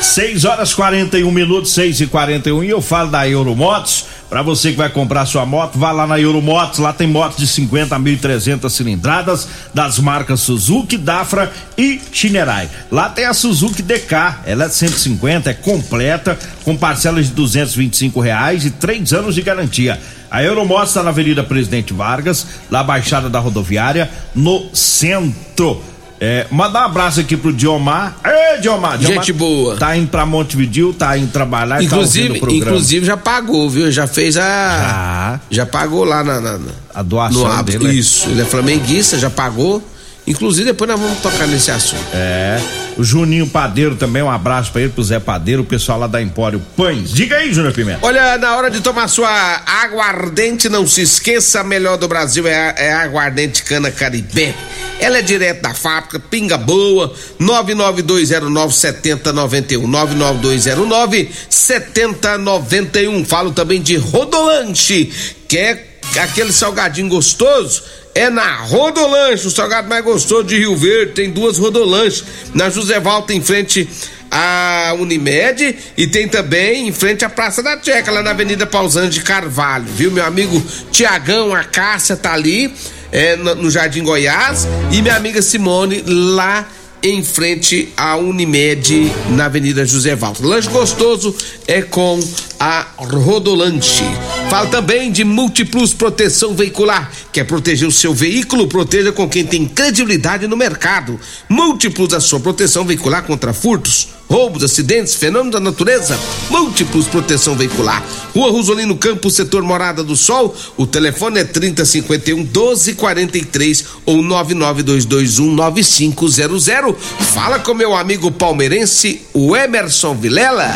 6 0.00 0.44
horas 0.44 0.72
41 0.72 1.30
minutos, 1.30 1.72
6 1.72 2.00
e 2.00 2.06
41 2.06 2.62
e 2.62 2.70
eu 2.70 2.80
falo 2.80 3.10
da 3.10 3.28
Euromotos. 3.28 4.04
Pra 4.28 4.42
você 4.42 4.72
que 4.72 4.76
vai 4.76 4.88
comprar 4.88 5.24
sua 5.24 5.46
moto, 5.46 5.78
vá 5.78 5.92
lá 5.92 6.04
na 6.06 6.18
Euromotos. 6.18 6.78
Lá 6.80 6.92
tem 6.92 7.06
motos 7.06 7.38
de 7.38 7.46
50 7.46 7.94
a 7.94 7.98
1.300 8.00 8.68
cilindradas 8.70 9.46
das 9.72 9.98
marcas 10.00 10.40
Suzuki, 10.40 10.96
Dafra 10.96 11.50
e 11.78 12.00
Shinerai. 12.12 12.68
Lá 12.90 13.08
tem 13.08 13.24
a 13.24 13.32
Suzuki 13.32 13.82
DK, 13.82 14.38
ela 14.44 14.64
é 14.64 14.68
150, 14.68 15.50
é 15.50 15.54
completa, 15.54 16.36
com 16.64 16.76
parcelas 16.76 17.26
de 17.26 17.32
225 17.32 18.20
reais 18.20 18.64
e 18.64 18.70
três 18.70 19.12
anos 19.12 19.34
de 19.34 19.42
garantia. 19.42 19.98
A 20.30 20.42
Euromotos 20.42 20.88
está 20.90 21.02
na 21.02 21.10
Avenida 21.10 21.42
Presidente 21.42 21.92
Vargas, 21.92 22.46
lá 22.70 22.82
Baixada 22.82 23.28
da 23.30 23.38
Rodoviária, 23.38 24.10
no 24.34 24.66
centro. 24.74 25.80
É, 26.18 26.46
mandar 26.50 26.80
um 26.82 26.84
abraço 26.86 27.20
aqui 27.20 27.36
pro 27.36 27.52
Diomar. 27.52 28.16
Ê, 28.24 28.58
Diomar, 28.58 28.96
Diomar 28.96 29.16
Gente 29.18 29.32
boa. 29.34 29.76
Tá 29.76 29.94
indo 29.96 30.08
pra 30.08 30.24
Montevideo, 30.24 30.94
tá 30.94 31.16
indo 31.18 31.30
trabalhar 31.30 31.76
tá 31.76 31.82
Inclusive, 31.84 32.38
programa. 32.38 32.56
inclusive 32.64 33.04
já 33.06 33.16
pagou, 33.18 33.68
viu? 33.68 33.92
Já 33.92 34.06
fez 34.06 34.36
a. 34.38 35.38
Já, 35.50 35.66
pagou 35.66 36.04
lá 36.04 36.24
na. 36.24 36.40
na, 36.40 36.58
na- 36.58 36.72
A 36.94 37.02
doação 37.02 37.54
no 37.56 37.62
dele, 37.62 37.84
né? 37.88 37.94
Isso. 37.94 38.28
Ele 38.30 38.40
é 38.40 38.44
flamenguista, 38.46 39.18
já 39.18 39.28
pagou. 39.28 39.82
Inclusive, 40.26 40.64
depois 40.64 40.90
nós 40.90 40.98
vamos 40.98 41.18
tocar 41.20 41.46
nesse 41.46 41.70
assunto. 41.70 42.02
É. 42.14 42.58
O 42.96 43.04
Juninho 43.04 43.46
Padeiro 43.46 43.94
também, 43.94 44.22
um 44.22 44.30
abraço 44.30 44.72
pra 44.72 44.80
ele, 44.80 44.90
pro 44.90 45.04
Zé 45.04 45.20
Padeiro, 45.20 45.62
o 45.62 45.64
pessoal 45.66 45.98
lá 45.98 46.06
da 46.06 46.22
Empório 46.22 46.62
Pães. 46.74 47.12
Diga 47.12 47.36
aí, 47.36 47.52
Júnior 47.52 47.74
Pimenta. 47.74 47.98
Olha, 48.00 48.38
na 48.38 48.56
hora 48.56 48.70
de 48.70 48.80
tomar 48.80 49.06
sua 49.08 49.28
aguardente, 49.66 50.68
não 50.68 50.86
se 50.86 51.02
esqueça, 51.02 51.60
a 51.60 51.64
melhor 51.64 51.98
do 51.98 52.08
Brasil 52.08 52.46
é 52.46 52.54
a, 52.54 52.74
é 52.76 52.92
aguardente 52.94 53.62
cana 53.64 53.90
caribé. 53.90 54.54
Ela 54.98 55.18
é 55.18 55.22
direto 55.22 55.60
da 55.60 55.74
fábrica, 55.74 56.18
pinga 56.18 56.56
boa, 56.56 57.12
99209 57.38 58.74
7091, 58.74 59.86
99209 59.86 61.30
7091. 61.50 63.24
Falo 63.26 63.52
também 63.52 63.82
de 63.82 63.96
Rodolanche, 63.96 65.12
que 65.46 65.58
é 65.58 65.86
aquele 66.18 66.52
salgadinho 66.52 67.08
gostoso. 67.08 67.82
É 68.16 68.30
na 68.30 68.62
Rodolanche, 68.62 69.46
o 69.46 69.50
salgado 69.50 69.90
mais 69.90 70.02
gostoso 70.02 70.44
de 70.44 70.56
Rio 70.56 70.74
Verde. 70.74 71.12
Tem 71.12 71.30
duas 71.30 71.58
Rodolanches. 71.58 72.24
Na 72.54 72.70
José 72.70 72.98
Valta, 72.98 73.34
em 73.34 73.42
frente 73.42 73.86
a 74.30 74.94
Unimed 74.98 75.76
e 75.98 76.06
tem 76.06 76.26
também 76.26 76.88
em 76.88 76.92
frente 76.92 77.26
à 77.26 77.28
Praça 77.28 77.62
da 77.62 77.78
Checa, 77.78 78.10
lá 78.10 78.22
na 78.22 78.30
Avenida 78.30 78.66
Pausante 78.66 79.10
de 79.10 79.20
Carvalho, 79.20 79.84
viu? 79.84 80.10
Meu 80.10 80.24
amigo 80.24 80.62
Tiagão, 80.90 81.54
a 81.54 81.62
Cássia 81.62 82.16
tá 82.16 82.32
ali 82.32 82.72
é, 83.12 83.36
no 83.36 83.70
Jardim 83.70 84.02
Goiás 84.02 84.66
e 84.90 85.02
minha 85.02 85.14
amiga 85.14 85.42
Simone 85.42 86.02
lá 86.06 86.66
em 87.02 87.22
frente 87.22 87.92
à 87.96 88.16
Unimed 88.16 89.12
na 89.30 89.46
Avenida 89.46 89.84
José 89.84 90.14
Valdo. 90.14 90.46
Lanche 90.46 90.68
gostoso 90.68 91.34
é 91.66 91.82
com 91.82 92.18
a 92.58 92.86
Rodolanche. 92.98 94.04
Fala 94.50 94.66
também 94.68 95.10
de 95.10 95.24
Multiplus 95.24 95.92
Proteção 95.92 96.54
Veicular. 96.54 97.10
Quer 97.32 97.44
proteger 97.44 97.86
o 97.86 97.92
seu 97.92 98.14
veículo? 98.14 98.66
Proteja 98.66 99.12
com 99.12 99.28
quem 99.28 99.44
tem 99.44 99.66
credibilidade 99.66 100.46
no 100.46 100.56
mercado. 100.56 101.18
Múltiplos 101.48 102.14
a 102.14 102.20
sua 102.20 102.40
proteção 102.40 102.84
veicular 102.84 103.24
contra 103.24 103.52
furtos, 103.52 104.08
roubos, 104.28 104.62
acidentes, 104.62 105.14
fenômenos 105.14 105.52
da 105.52 105.60
natureza. 105.60 106.18
Múltiplos 106.50 107.06
Proteção 107.06 107.54
Veicular. 107.54 108.02
Rua 108.34 108.50
Rosolino 108.50 108.96
Campos, 108.96 109.34
setor 109.34 109.62
Morada 109.62 110.02
do 110.02 110.16
Sol. 110.16 110.54
O 110.76 110.86
telefone 110.86 111.40
é 111.40 111.44
3051 111.44 112.36
1243 112.36 113.84
ou 114.04 114.22
99221 114.22 115.54
9500. 115.54 116.94
Fala 117.34 117.58
com 117.58 117.74
meu 117.74 117.94
amigo 117.94 118.30
palmeirense, 118.30 119.22
o 119.32 119.56
Emerson 119.56 120.14
Vilela. 120.14 120.74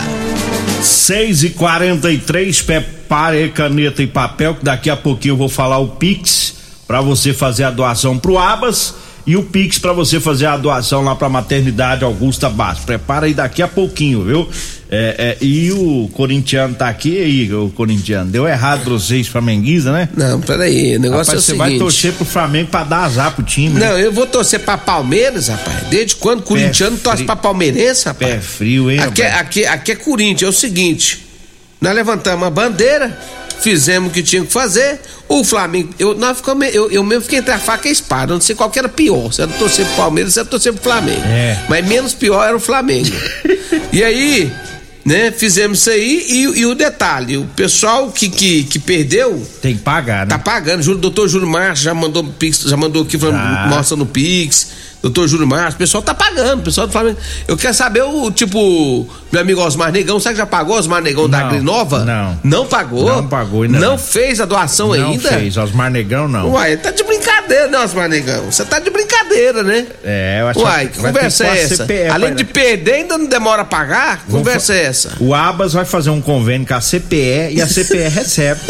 6 0.83 1.45
e 1.45 1.50
43 1.50 2.62
prepare 2.62 3.50
caneta 3.50 4.02
e 4.02 4.07
papel, 4.07 4.54
que 4.54 4.64
daqui 4.64 4.88
a 4.88 4.97
pouquinho 4.97 5.33
eu 5.33 5.37
vou 5.37 5.49
falar 5.49 5.78
o 5.78 5.88
Pix 5.88 6.54
pra 6.87 7.00
você 7.00 7.35
fazer 7.35 7.64
a 7.64 7.71
doação 7.71 8.19
pro 8.19 8.38
Abas 8.38 8.95
e 9.26 9.36
o 9.36 9.42
Pix 9.42 9.78
pra 9.78 9.92
você 9.92 10.18
fazer 10.18 10.46
a 10.46 10.56
doação 10.56 11.02
lá 11.02 11.14
pra 11.14 11.28
maternidade 11.28 12.04
Augusta 12.04 12.48
Bastos. 12.48 12.84
Prepara 12.84 13.26
aí 13.26 13.34
daqui 13.34 13.62
a 13.62 13.68
pouquinho, 13.68 14.24
viu? 14.24 14.48
É, 14.92 15.36
é, 15.40 15.44
e 15.44 15.70
o 15.70 16.10
corintiano 16.12 16.74
tá 16.74 16.88
aqui 16.88 17.16
aí, 17.16 17.52
o 17.54 17.68
corintiano. 17.70 18.28
Deu 18.30 18.48
errado 18.48 18.82
pra 18.82 18.92
vocês, 18.92 19.28
flamenguista, 19.28 19.92
né? 19.92 20.08
Não, 20.16 20.40
peraí, 20.40 20.96
o 20.96 21.00
negócio 21.00 21.32
Rapaz, 21.32 21.34
é 21.34 21.36
o 21.36 21.40
você 21.40 21.46
seguinte. 21.52 21.58
vai 21.70 21.78
torcer 21.78 22.12
pro 22.14 22.24
Flamengo 22.24 22.70
pra 22.70 22.82
dar 22.82 23.04
azar 23.04 23.32
pro 23.32 23.44
time. 23.44 23.78
né? 23.78 23.88
Não, 23.88 23.98
eu 23.98 24.10
vou 24.10 24.26
torcer 24.26 24.58
pra 24.60 24.76
Palmeiras, 24.76 25.46
rapaz. 25.48 25.84
Desde 25.88 26.16
quando 26.16 26.40
o 26.40 26.42
corintiano 26.42 26.96
torce 26.98 27.22
pra 27.22 27.36
palmeirense, 27.36 28.06
rapaz? 28.06 28.32
Pé 28.34 28.40
frio, 28.40 28.90
hein, 28.90 28.98
Aqui, 28.98 29.22
é- 29.22 29.28
rapaz? 29.28 29.46
aqui, 29.46 29.64
aqui 29.66 29.92
é 29.92 29.94
Corinthians, 29.96 30.42
é 30.42 30.48
o 30.48 30.52
seguinte: 30.58 31.24
nós 31.80 31.94
levantamos 31.94 32.44
a 32.46 32.50
bandeira, 32.50 33.16
fizemos 33.62 34.10
o 34.10 34.12
que 34.12 34.22
tinha 34.22 34.44
que 34.44 34.52
fazer. 34.52 35.00
O 35.28 35.44
Flamengo, 35.44 35.94
eu, 35.98 36.14
nós 36.14 36.36
ficamos, 36.38 36.66
eu, 36.74 36.90
eu 36.90 37.02
mesmo 37.04 37.22
fiquei 37.22 37.38
entre 37.38 37.52
a 37.52 37.58
faca 37.58 37.86
e 37.86 37.90
a 37.90 37.92
espada. 37.92 38.32
Não 38.32 38.40
sei 38.40 38.54
qual 38.54 38.70
que 38.70 38.78
era 38.78 38.88
pior. 38.88 39.32
Se 39.32 39.42
era 39.42 39.50
torcer 39.52 39.86
pro 39.86 39.96
Palmeiras, 39.96 40.34
se 40.34 40.40
era 40.40 40.48
torcer 40.48 40.72
pro 40.72 40.82
Flamengo. 40.82 41.22
É. 41.24 41.64
Mas 41.68 41.86
menos 41.86 42.14
pior 42.14 42.44
era 42.44 42.56
o 42.56 42.60
Flamengo. 42.60 43.10
e 43.92 44.02
aí, 44.02 44.52
né, 45.04 45.30
fizemos 45.30 45.80
isso 45.80 45.90
aí. 45.90 46.26
E, 46.28 46.60
e 46.60 46.66
o 46.66 46.74
detalhe: 46.74 47.36
o 47.36 47.44
pessoal 47.56 48.10
que, 48.10 48.28
que, 48.28 48.64
que 48.64 48.78
perdeu. 48.78 49.46
Tem 49.62 49.76
que 49.76 49.82
pagar, 49.82 50.26
né? 50.26 50.30
Tá 50.30 50.38
pagando. 50.38 50.82
Júlio, 50.82 51.00
doutor 51.00 51.28
Júlio 51.28 51.48
Márcio 51.48 51.84
já 51.84 51.94
mandou 51.94 52.24
já 52.66 52.76
mandou 52.76 53.02
aqui 53.02 53.18
falando, 53.18 53.36
Já. 53.36 53.66
mostra 53.68 53.96
no 53.96 54.06
Pix. 54.06 54.89
Doutor 55.02 55.26
Júlio 55.28 55.47
Márcio, 55.47 55.76
o 55.76 55.78
pessoal 55.78 56.02
tá 56.02 56.12
pagando, 56.12 56.61
o 56.61 56.62
pessoal 56.64 56.87
do 56.87 56.92
Flamengo. 56.92 57.16
Eu 57.49 57.57
quero 57.57 57.73
saber 57.73 58.02
o 58.02 58.30
tipo, 58.30 59.09
meu 59.33 59.40
amigo 59.40 59.61
Osmar 59.62 59.90
Negão, 59.90 60.21
sabe 60.21 60.35
que 60.35 60.38
já 60.40 60.47
pagou 60.47 60.76
Osmar 60.76 61.00
Negão 61.02 61.26
da 61.28 61.38
Não, 61.38 61.47
Agrinova? 61.47 62.04
não. 62.04 62.38
Não 62.45 62.66
pagou? 62.66 63.07
Não 63.07 63.26
pagou 63.26 63.62
ainda 63.62 63.78
Não 63.78 63.90
não. 63.92 63.99
fez 63.99 64.40
a 64.40 64.45
doação 64.45 64.88
não 64.88 65.11
ainda? 65.11 65.28
fez, 65.30 65.57
Osmar 65.57 65.90
Negão 65.90 66.28
não. 66.28 66.50
Uai, 66.52 66.76
tá 66.76 66.90
de 66.90 67.02
brincadeira, 67.02 67.69
né, 67.69 67.78
Osmar 67.78 68.09
Negão? 68.11 68.45
Você 68.50 68.64
tá 68.64 68.78
de 68.78 68.90
brincadeira, 68.90 69.09
né? 69.62 69.87
É, 70.04 70.38
eu 70.40 70.49
acho 70.49 70.60
Uai, 70.60 70.88
que 70.88 71.00
vai 71.00 71.12
conversa 71.12 71.46
é 71.46 71.62
essa? 71.62 71.87
Além 72.12 72.28
vai- 72.30 72.34
de 72.34 72.44
perder, 72.44 72.92
ainda 72.94 73.16
não 73.18 73.26
demora 73.26 73.62
a 73.62 73.64
pagar? 73.64 74.25
Conversa 74.30 74.75
é 74.75 74.84
essa? 74.84 75.12
O 75.20 75.34
Abas 75.34 75.72
vai 75.72 75.84
fazer 75.84 76.10
um 76.10 76.20
convênio 76.20 76.66
com 76.66 76.75
a 76.75 76.80
CPE 76.80 77.52
e 77.52 77.62
a 77.62 77.66
CPE 77.66 78.08
recebe. 78.10 78.60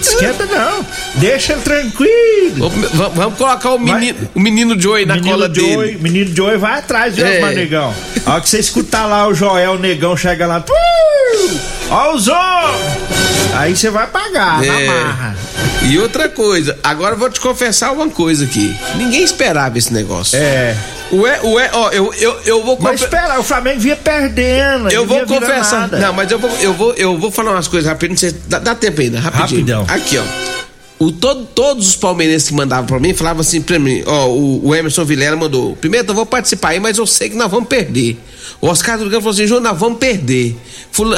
Esquenta 0.00 0.46
não. 0.46 0.84
Deixa 1.16 1.52
ele 1.54 1.62
tranquilo. 1.62 2.70
Vamos, 2.94 3.14
vamos 3.14 3.38
colocar 3.38 3.70
o 3.72 3.78
Vai. 3.78 3.94
menino, 4.00 4.28
o 4.34 4.40
menino 4.40 4.76
oi 4.90 5.04
na 5.06 5.14
menino 5.14 5.32
cola 5.34 5.48
dele. 5.48 5.72
Joey, 5.72 5.96
menino 5.98 6.34
Joey 6.34 6.56
vai 6.58 6.78
atrás, 6.78 7.14
viu, 7.16 7.26
É. 7.26 7.40
Negão? 7.54 7.94
A 8.24 8.32
hora 8.34 8.40
que 8.40 8.48
você 8.48 8.58
escutar 8.58 9.06
lá 9.06 9.26
o 9.26 9.34
Joel 9.34 9.78
Negão 9.78 10.16
chega 10.16 10.46
lá. 10.46 10.58
"Uh, 10.68 11.60
Ó 11.90 12.14
os 12.14 12.28
homens! 12.28 13.16
Aí 13.54 13.76
você 13.76 13.90
vai 13.90 14.06
pagar, 14.06 14.60
na 14.60 14.80
É. 14.80 14.86
marra. 14.86 15.36
E 15.82 15.98
outra 15.98 16.28
coisa, 16.28 16.76
agora 16.82 17.14
eu 17.14 17.18
vou 17.18 17.30
te 17.30 17.40
confessar 17.40 17.92
uma 17.92 18.08
coisa 18.08 18.44
aqui. 18.44 18.76
Ninguém 18.96 19.22
esperava 19.22 19.78
esse 19.78 19.92
negócio. 19.92 20.36
É. 20.38 20.76
Ué, 21.12 21.40
ué, 21.44 21.70
ó, 21.72 21.90
eu, 21.90 22.12
eu, 22.14 22.40
eu 22.44 22.64
vou 22.64 22.76
Mas 22.80 23.00
espera, 23.00 23.38
o 23.38 23.42
Flamengo 23.44 23.78
vinha 23.80 23.94
perdendo. 23.94 24.90
Eu 24.90 25.06
vou 25.06 25.24
confessar. 25.24 25.88
Não, 25.88 26.12
mas 26.12 26.30
eu 26.30 26.38
vou, 26.38 26.50
eu 26.60 26.72
vou, 26.74 26.92
eu 26.94 27.16
vou 27.16 27.30
falar 27.30 27.52
umas 27.52 27.68
coisas 27.68 27.88
rapidinho. 27.88 28.34
Dá, 28.48 28.58
dá 28.58 28.74
tempo 28.74 29.00
ainda, 29.00 29.20
rapidinho. 29.20 29.60
Rapidão. 29.60 29.86
Aqui, 29.88 30.18
ó. 30.18 30.55
O, 30.98 31.12
todo, 31.12 31.44
todos 31.44 31.88
os 31.88 31.96
palmeirenses 31.96 32.48
que 32.48 32.54
mandavam 32.54 32.86
pra 32.86 32.98
mim 32.98 33.12
falavam 33.12 33.42
assim 33.42 33.60
pra 33.60 33.78
mim: 33.78 34.02
ó, 34.06 34.28
o, 34.28 34.68
o 34.68 34.74
Emerson 34.74 35.04
Vilela 35.04 35.36
mandou. 35.36 35.76
Primeiro, 35.76 36.08
eu 36.08 36.14
vou 36.14 36.24
participar 36.24 36.70
aí, 36.70 36.80
mas 36.80 36.96
eu 36.96 37.06
sei 37.06 37.28
que 37.28 37.36
nós 37.36 37.50
vamos 37.50 37.68
perder. 37.68 38.18
O 38.60 38.68
Oscar 38.68 38.96
Durgão 38.96 39.20
falou 39.20 39.34
assim: 39.34 39.46
Júnior, 39.46 39.62
nós 39.62 39.78
vamos 39.78 39.98
perder. 39.98 40.56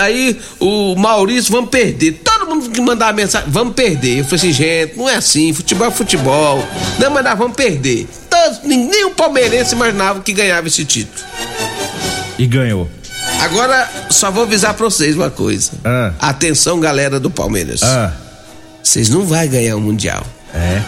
Aí 0.00 0.36
o 0.58 0.96
Maurício, 0.96 1.52
vamos 1.52 1.70
perder. 1.70 2.20
Todo 2.24 2.46
mundo 2.46 2.70
que 2.70 2.80
mandava 2.80 3.12
mensagem, 3.12 3.48
vamos 3.50 3.74
perder. 3.74 4.18
Eu 4.18 4.24
falei 4.24 4.36
assim: 4.36 4.52
gente, 4.52 4.96
não 4.96 5.08
é 5.08 5.14
assim. 5.14 5.52
Futebol 5.52 5.86
é 5.86 5.90
futebol. 5.92 6.66
Não, 6.98 7.10
mas 7.10 7.22
nós 7.22 7.38
vamos 7.38 7.56
perder. 7.56 8.08
Todos, 8.28 8.60
nem 8.64 9.04
o 9.04 9.12
palmeirense 9.12 9.76
imaginava 9.76 10.20
que 10.20 10.32
ganhava 10.32 10.66
esse 10.66 10.84
título. 10.84 11.24
E 12.36 12.46
ganhou. 12.46 12.88
Agora, 13.40 13.88
só 14.10 14.30
vou 14.30 14.42
avisar 14.42 14.74
pra 14.74 14.84
vocês 14.84 15.14
uma 15.14 15.30
coisa. 15.30 15.70
Ah. 15.84 16.12
Atenção, 16.18 16.80
galera 16.80 17.20
do 17.20 17.30
Palmeiras. 17.30 17.82
Ah, 17.82 18.12
Vocês 18.88 19.10
não 19.10 19.22
vão 19.26 19.46
ganhar 19.46 19.76
o 19.76 19.80
Mundial. 19.82 20.26
é. 20.54 20.80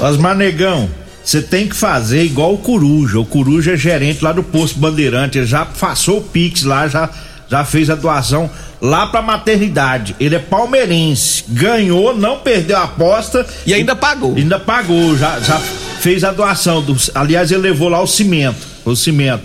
Osmar 0.00 0.34
Negão, 0.34 0.88
você 1.22 1.42
tem 1.42 1.68
que 1.68 1.76
fazer 1.76 2.22
igual 2.24 2.54
o 2.54 2.58
Coruja. 2.58 3.18
O 3.20 3.26
Coruja 3.26 3.74
é 3.74 3.76
gerente 3.76 4.24
lá 4.24 4.32
do 4.32 4.42
Posto 4.42 4.78
Bandeirante. 4.78 5.36
Ele 5.36 5.46
já 5.46 5.66
passou 5.66 6.18
o 6.18 6.22
Pix 6.22 6.62
lá, 6.62 6.88
já, 6.88 7.10
já 7.46 7.62
fez 7.62 7.90
a 7.90 7.94
doação 7.94 8.48
lá 8.80 9.06
pra 9.08 9.20
maternidade. 9.20 10.16
Ele 10.18 10.34
é 10.36 10.38
palmeirense. 10.38 11.44
Ganhou, 11.48 12.16
não 12.16 12.38
perdeu 12.38 12.78
a 12.78 12.84
aposta. 12.84 13.46
E 13.66 13.74
ainda 13.74 13.94
pagou. 13.94 14.34
Ainda 14.34 14.58
pagou, 14.58 15.14
já, 15.18 15.38
já 15.40 15.58
fez 16.00 16.24
a 16.24 16.32
doação. 16.32 16.80
Do, 16.80 16.96
aliás, 17.14 17.50
ele 17.52 17.60
levou 17.60 17.90
lá 17.90 18.00
o 18.00 18.06
cimento. 18.06 18.66
O 18.82 18.96
cimento. 18.96 19.42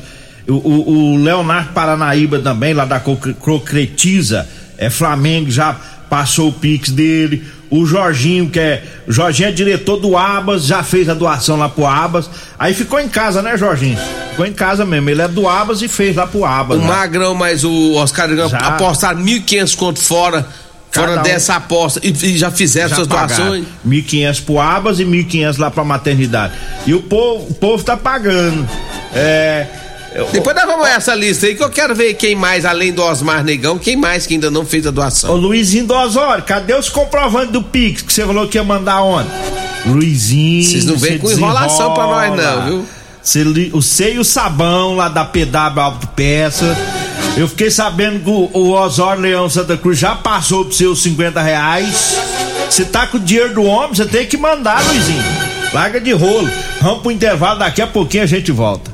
O, 0.48 0.53
o- 0.53 1.13
o 1.13 1.17
Leonardo 1.17 1.74
Paranaíba 1.74 2.39
também, 2.39 2.74
lá 2.74 2.86
da 2.86 3.00
Cro- 3.01 3.17
Crocretiza, 3.17 4.48
é 4.81 4.89
Flamengo, 4.89 5.51
já 5.51 5.75
passou 6.09 6.50
o 6.50 6.51
Pix 6.51 6.89
dele. 6.89 7.45
O 7.69 7.85
Jorginho, 7.85 8.50
que 8.50 8.59
é. 8.59 8.83
O 9.07 9.13
Jorginho 9.13 9.50
é 9.50 9.51
diretor 9.51 9.97
do 9.97 10.17
Abas, 10.17 10.65
já 10.65 10.81
fez 10.81 11.07
a 11.07 11.13
doação 11.13 11.55
lá 11.55 11.69
pro 11.69 11.85
Abas. 11.85 12.27
Aí 12.57 12.73
ficou 12.73 13.00
em 13.00 13.07
casa, 13.07 13.43
né, 13.43 13.55
Jorginho? 13.55 13.97
Ficou 14.31 14.45
em 14.45 14.51
casa 14.51 14.83
mesmo. 14.83 15.07
Ele 15.09 15.21
é 15.21 15.27
do 15.27 15.47
Abas 15.47 15.83
e 15.83 15.88
fez 15.88 16.15
lá 16.15 16.25
pro 16.25 16.43
Abas. 16.43 16.79
O 16.79 16.81
né? 16.81 16.88
Magrão 16.88 17.35
mais 17.35 17.63
o 17.63 17.93
Oscar 17.93 18.27
Já. 18.35 18.57
apostaram 18.57 19.21
1.500 19.21 19.75
conto 19.75 20.00
fora, 20.00 20.47
Cada 20.91 21.07
fora 21.07 21.19
um. 21.19 21.23
dessa 21.23 21.55
aposta. 21.55 22.01
E, 22.03 22.09
e 22.09 22.38
já 22.39 22.50
fizeram 22.50 22.89
Já 22.89 22.95
suas 22.95 23.07
doações. 23.07 23.65
1.500 23.88 24.43
pro 24.43 24.59
Abas 24.59 25.00
e 25.00 25.05
1.500 25.05 25.59
lá 25.59 25.69
pra 25.69 25.83
maternidade. 25.83 26.53
E 26.88 26.93
o 26.95 27.03
povo, 27.03 27.51
o 27.51 27.53
povo 27.53 27.83
tá 27.83 27.95
pagando. 27.95 28.67
É. 29.13 29.67
eu- 30.13 30.27
Depois 30.32 30.56
nós 30.56 30.65
vamos 30.65 30.88
essa 30.88 31.13
lista 31.15 31.46
aí 31.46 31.56
que 31.56 31.63
eu 31.63 31.70
quero 31.70 31.96
ver 31.96 32.13
quem 32.15 32.36
mais, 32.36 32.65
além 32.65 32.91
do 32.91 33.01
Osmar 33.03 33.44
Negão, 33.44 33.77
quem 33.77 33.96
mais 33.96 34.25
que 34.27 34.34
ainda 34.36 34.51
não 34.51 34.65
fez 34.65 34.86
a 34.86 34.89
Ô 34.89 34.91
doação. 34.94 35.36
Luizinho 35.36 35.86
do 35.86 35.94
Osório, 35.94 36.44
cadê 36.44 36.74
os 36.75 36.89
comprovantes 36.89 37.51
do 37.51 37.62
Pix 37.63 38.01
que 38.01 38.12
você 38.13 38.25
falou 38.25 38.48
que 38.48 38.58
ia 38.58 38.63
mandar 38.63 39.01
ontem? 39.01 39.32
Luizinho. 39.86 40.63
Vocês 40.63 40.86
não 40.86 40.96
vêm 40.98 41.18
com 41.18 41.32
enrolação 41.32 41.94
pra 41.94 42.03
nós, 42.06 42.36
não, 42.38 42.65
viu? 42.65 42.86
Li- 43.36 43.72
o 43.74 43.82
sei 43.82 44.15
e 44.15 44.20
o 44.20 44.24
sabão 44.25 44.96
lá 44.96 45.08
da 45.08 45.24
PW 45.25 45.80
Autopeça. 45.80 46.77
Eu 47.38 47.48
fiquei 47.48 47.72
sabendo 47.72 48.20
que 48.20 48.30
o, 48.30 48.50
o 48.53 48.72
Osório 48.74 49.22
Leão 49.22 49.50
Santa 49.50 49.77
Cruz 49.77 49.98
já 49.98 50.15
passou 50.15 50.65
pros 50.65 50.77
seus 50.77 51.01
50 51.03 51.41
reais. 51.41 52.18
Você 52.70 52.84
tá 52.86 53.08
com 53.08 53.18
o 53.18 53.20
dinheiro 53.20 53.53
do 53.53 53.63
homem, 53.63 53.94
você 53.96 54.06
tem 54.06 54.25
que 54.25 54.38
mandar, 54.38 54.84
Luizinho. 54.88 55.24
Larga 55.74 56.01
de 56.01 56.12
rolo. 56.12 56.50
Vamos 56.82 57.01
pro 57.01 57.12
intervalo, 57.12 57.60
daqui 57.60 57.82
a 57.82 57.88
pouquinho 57.88 58.24
a 58.24 58.27
gente 58.27 58.51
volta. 58.51 58.90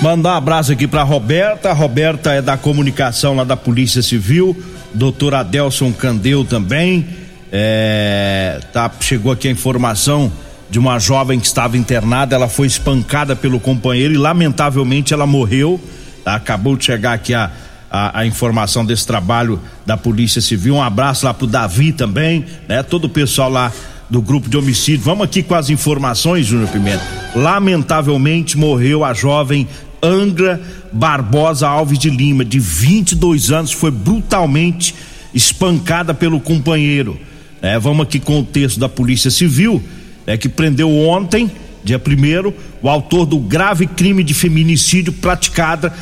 Mandar 0.00 0.34
um 0.34 0.36
abraço 0.36 0.70
aqui 0.70 0.86
pra 0.86 1.02
Roberta. 1.02 1.70
A 1.70 1.72
Roberta 1.72 2.30
é 2.30 2.40
da 2.40 2.56
comunicação 2.56 3.34
lá 3.34 3.42
da 3.42 3.56
Polícia 3.56 4.00
Civil. 4.00 4.56
Doutor 4.94 5.34
Adelson 5.34 5.92
Candeu 5.92 6.44
também. 6.44 7.04
É, 7.50 8.60
tá, 8.72 8.88
chegou 9.00 9.32
aqui 9.32 9.48
a 9.48 9.50
informação 9.50 10.30
de 10.70 10.78
uma 10.78 11.00
jovem 11.00 11.40
que 11.40 11.46
estava 11.46 11.76
internada. 11.76 12.36
Ela 12.36 12.48
foi 12.48 12.68
espancada 12.68 13.34
pelo 13.34 13.58
companheiro 13.58 14.14
e, 14.14 14.16
lamentavelmente, 14.16 15.12
ela 15.12 15.26
morreu. 15.26 15.80
Tá? 16.24 16.36
Acabou 16.36 16.76
de 16.76 16.84
chegar 16.84 17.14
aqui 17.14 17.34
a, 17.34 17.50
a, 17.90 18.20
a 18.20 18.26
informação 18.26 18.86
desse 18.86 19.04
trabalho 19.04 19.60
da 19.84 19.96
Polícia 19.96 20.40
Civil. 20.40 20.76
Um 20.76 20.82
abraço 20.82 21.26
lá 21.26 21.34
pro 21.34 21.46
Davi 21.46 21.92
também, 21.92 22.44
né? 22.68 22.84
Todo 22.84 23.06
o 23.06 23.08
pessoal 23.08 23.50
lá 23.50 23.72
do 24.08 24.22
grupo 24.22 24.48
de 24.48 24.56
homicídio. 24.56 25.04
Vamos 25.04 25.24
aqui 25.24 25.42
com 25.42 25.54
as 25.54 25.68
informações, 25.70 26.46
Júnior 26.46 26.68
Pimenta. 26.68 27.02
Lamentavelmente 27.34 28.56
morreu 28.56 29.04
a 29.04 29.12
jovem 29.12 29.68
Angra 30.02 30.60
Barbosa 30.92 31.68
Alves 31.68 31.98
de 31.98 32.10
Lima, 32.10 32.44
de 32.44 32.58
22 32.58 33.50
anos, 33.50 33.72
foi 33.72 33.90
brutalmente 33.90 34.94
espancada 35.34 36.14
pelo 36.14 36.40
companheiro. 36.40 37.18
É, 37.60 37.78
vamos 37.78 38.06
aqui 38.06 38.20
com 38.20 38.40
o 38.40 38.44
texto 38.44 38.78
da 38.78 38.88
Polícia 38.88 39.30
Civil, 39.30 39.82
é, 40.26 40.36
que 40.36 40.48
prendeu 40.48 40.90
ontem, 40.96 41.50
dia 41.84 41.98
1 41.98 42.52
o 42.80 42.88
autor 42.88 43.26
do 43.26 43.38
grave 43.38 43.86
crime 43.86 44.22
de 44.22 44.34
feminicídio 44.34 45.12
praticada 45.12 45.92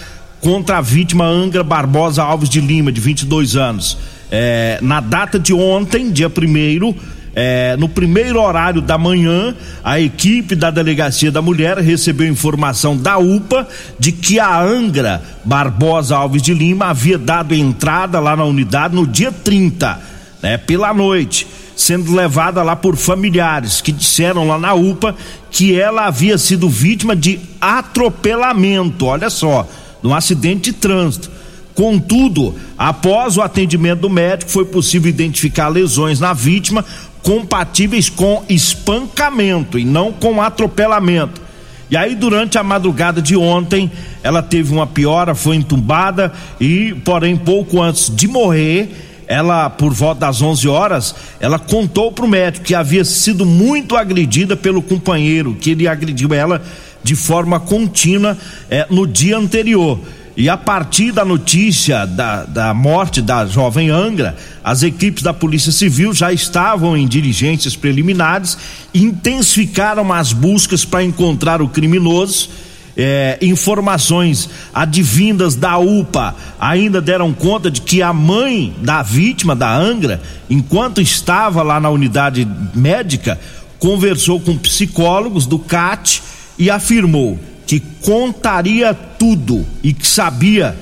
contra 0.40 0.78
a 0.78 0.80
vítima 0.80 1.24
Angra 1.24 1.64
Barbosa 1.64 2.22
Alves 2.22 2.48
de 2.48 2.60
Lima, 2.60 2.92
de 2.92 3.00
22 3.00 3.56
anos. 3.56 3.98
É, 4.30 4.78
na 4.82 5.00
data 5.00 5.38
de 5.38 5.54
ontem, 5.54 6.10
dia 6.10 6.28
1 6.28 6.94
é, 7.38 7.76
no 7.76 7.86
primeiro 7.86 8.40
horário 8.40 8.80
da 8.80 8.96
manhã, 8.96 9.54
a 9.84 10.00
equipe 10.00 10.54
da 10.54 10.70
Delegacia 10.70 11.30
da 11.30 11.42
Mulher 11.42 11.76
recebeu 11.76 12.26
informação 12.26 12.96
da 12.96 13.18
UPA 13.18 13.68
de 13.98 14.10
que 14.10 14.40
a 14.40 14.58
Angra 14.58 15.22
Barbosa 15.44 16.16
Alves 16.16 16.40
de 16.40 16.54
Lima 16.54 16.86
havia 16.86 17.18
dado 17.18 17.54
entrada 17.54 18.18
lá 18.20 18.34
na 18.34 18.44
unidade 18.44 18.94
no 18.94 19.06
dia 19.06 19.30
30, 19.30 20.00
né, 20.42 20.56
pela 20.56 20.94
noite, 20.94 21.46
sendo 21.76 22.14
levada 22.14 22.62
lá 22.62 22.74
por 22.74 22.96
familiares 22.96 23.82
que 23.82 23.92
disseram 23.92 24.48
lá 24.48 24.58
na 24.58 24.72
UPA 24.72 25.14
que 25.50 25.78
ela 25.78 26.06
havia 26.06 26.38
sido 26.38 26.70
vítima 26.70 27.14
de 27.14 27.38
atropelamento, 27.60 29.04
olha 29.04 29.28
só, 29.28 29.68
num 30.02 30.14
acidente 30.14 30.70
de 30.70 30.78
trânsito. 30.78 31.36
Contudo, 31.74 32.54
após 32.78 33.36
o 33.36 33.42
atendimento 33.42 34.00
do 34.00 34.08
médico, 34.08 34.50
foi 34.50 34.64
possível 34.64 35.10
identificar 35.10 35.68
lesões 35.68 36.18
na 36.18 36.32
vítima 36.32 36.82
compatíveis 37.26 38.08
com 38.08 38.44
espancamento 38.48 39.80
e 39.80 39.84
não 39.84 40.12
com 40.12 40.40
atropelamento. 40.40 41.42
E 41.90 41.96
aí, 41.96 42.14
durante 42.14 42.56
a 42.56 42.62
madrugada 42.62 43.20
de 43.20 43.36
ontem, 43.36 43.90
ela 44.22 44.44
teve 44.44 44.72
uma 44.72 44.86
piora, 44.86 45.34
foi 45.34 45.56
entubada 45.56 46.32
e, 46.60 46.94
porém, 47.04 47.36
pouco 47.36 47.82
antes 47.82 48.14
de 48.14 48.28
morrer, 48.28 49.24
ela, 49.26 49.68
por 49.68 49.92
volta 49.92 50.20
das 50.20 50.40
11 50.40 50.68
horas, 50.68 51.16
ela 51.40 51.58
contou 51.58 52.12
para 52.12 52.24
o 52.24 52.28
médico 52.28 52.64
que 52.64 52.76
havia 52.76 53.04
sido 53.04 53.44
muito 53.44 53.96
agredida 53.96 54.56
pelo 54.56 54.80
companheiro, 54.80 55.56
que 55.60 55.70
ele 55.70 55.88
agrediu 55.88 56.32
ela 56.32 56.62
de 57.02 57.16
forma 57.16 57.58
contínua 57.58 58.38
eh, 58.70 58.86
no 58.88 59.04
dia 59.04 59.36
anterior. 59.36 59.98
E 60.36 60.50
a 60.50 60.56
partir 60.56 61.12
da 61.12 61.24
notícia 61.24 62.04
da, 62.04 62.44
da 62.44 62.74
morte 62.74 63.22
da 63.22 63.46
jovem 63.46 63.88
Angra, 63.88 64.36
as 64.62 64.82
equipes 64.82 65.22
da 65.22 65.32
Polícia 65.32 65.72
Civil 65.72 66.12
já 66.12 66.30
estavam 66.30 66.94
em 66.94 67.08
diligências 67.08 67.74
preliminares, 67.74 68.58
intensificaram 68.92 70.12
as 70.12 70.34
buscas 70.34 70.84
para 70.84 71.02
encontrar 71.02 71.62
o 71.62 71.68
criminoso. 71.68 72.50
É, 72.98 73.38
informações 73.42 74.48
advindas 74.74 75.54
da 75.54 75.78
UPA 75.78 76.34
ainda 76.58 77.00
deram 77.00 77.32
conta 77.32 77.70
de 77.70 77.82
que 77.82 78.02
a 78.02 78.12
mãe 78.12 78.74
da 78.80 79.02
vítima, 79.02 79.54
da 79.56 79.74
Angra, 79.74 80.20
enquanto 80.48 81.00
estava 81.00 81.62
lá 81.62 81.78
na 81.78 81.88
unidade 81.88 82.46
médica, 82.74 83.38
conversou 83.78 84.38
com 84.40 84.56
psicólogos 84.56 85.46
do 85.46 85.58
CAT 85.58 86.22
e 86.58 86.70
afirmou 86.70 87.38
que 87.66 87.80
contaria 88.02 88.94
tudo 88.94 89.66
e 89.82 89.92
que 89.92 90.06
sabia 90.06 90.76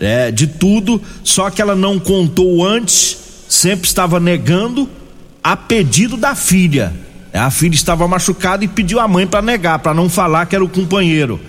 é, 0.00 0.30
de 0.32 0.46
tudo, 0.46 1.00
só 1.22 1.50
que 1.50 1.62
ela 1.62 1.76
não 1.76 1.98
contou 2.00 2.66
antes, 2.66 3.16
sempre 3.48 3.86
estava 3.86 4.18
negando 4.18 4.88
a 5.42 5.56
pedido 5.56 6.16
da 6.16 6.34
filha. 6.34 6.92
A 7.32 7.50
filha 7.50 7.74
estava 7.74 8.06
machucada 8.08 8.64
e 8.64 8.68
pediu 8.68 8.98
a 8.98 9.06
mãe 9.06 9.26
para 9.26 9.42
negar, 9.42 9.78
para 9.78 9.94
não 9.94 10.08
falar 10.08 10.46
que 10.46 10.54
era 10.54 10.64
o 10.64 10.68
companheiro. 10.68 11.40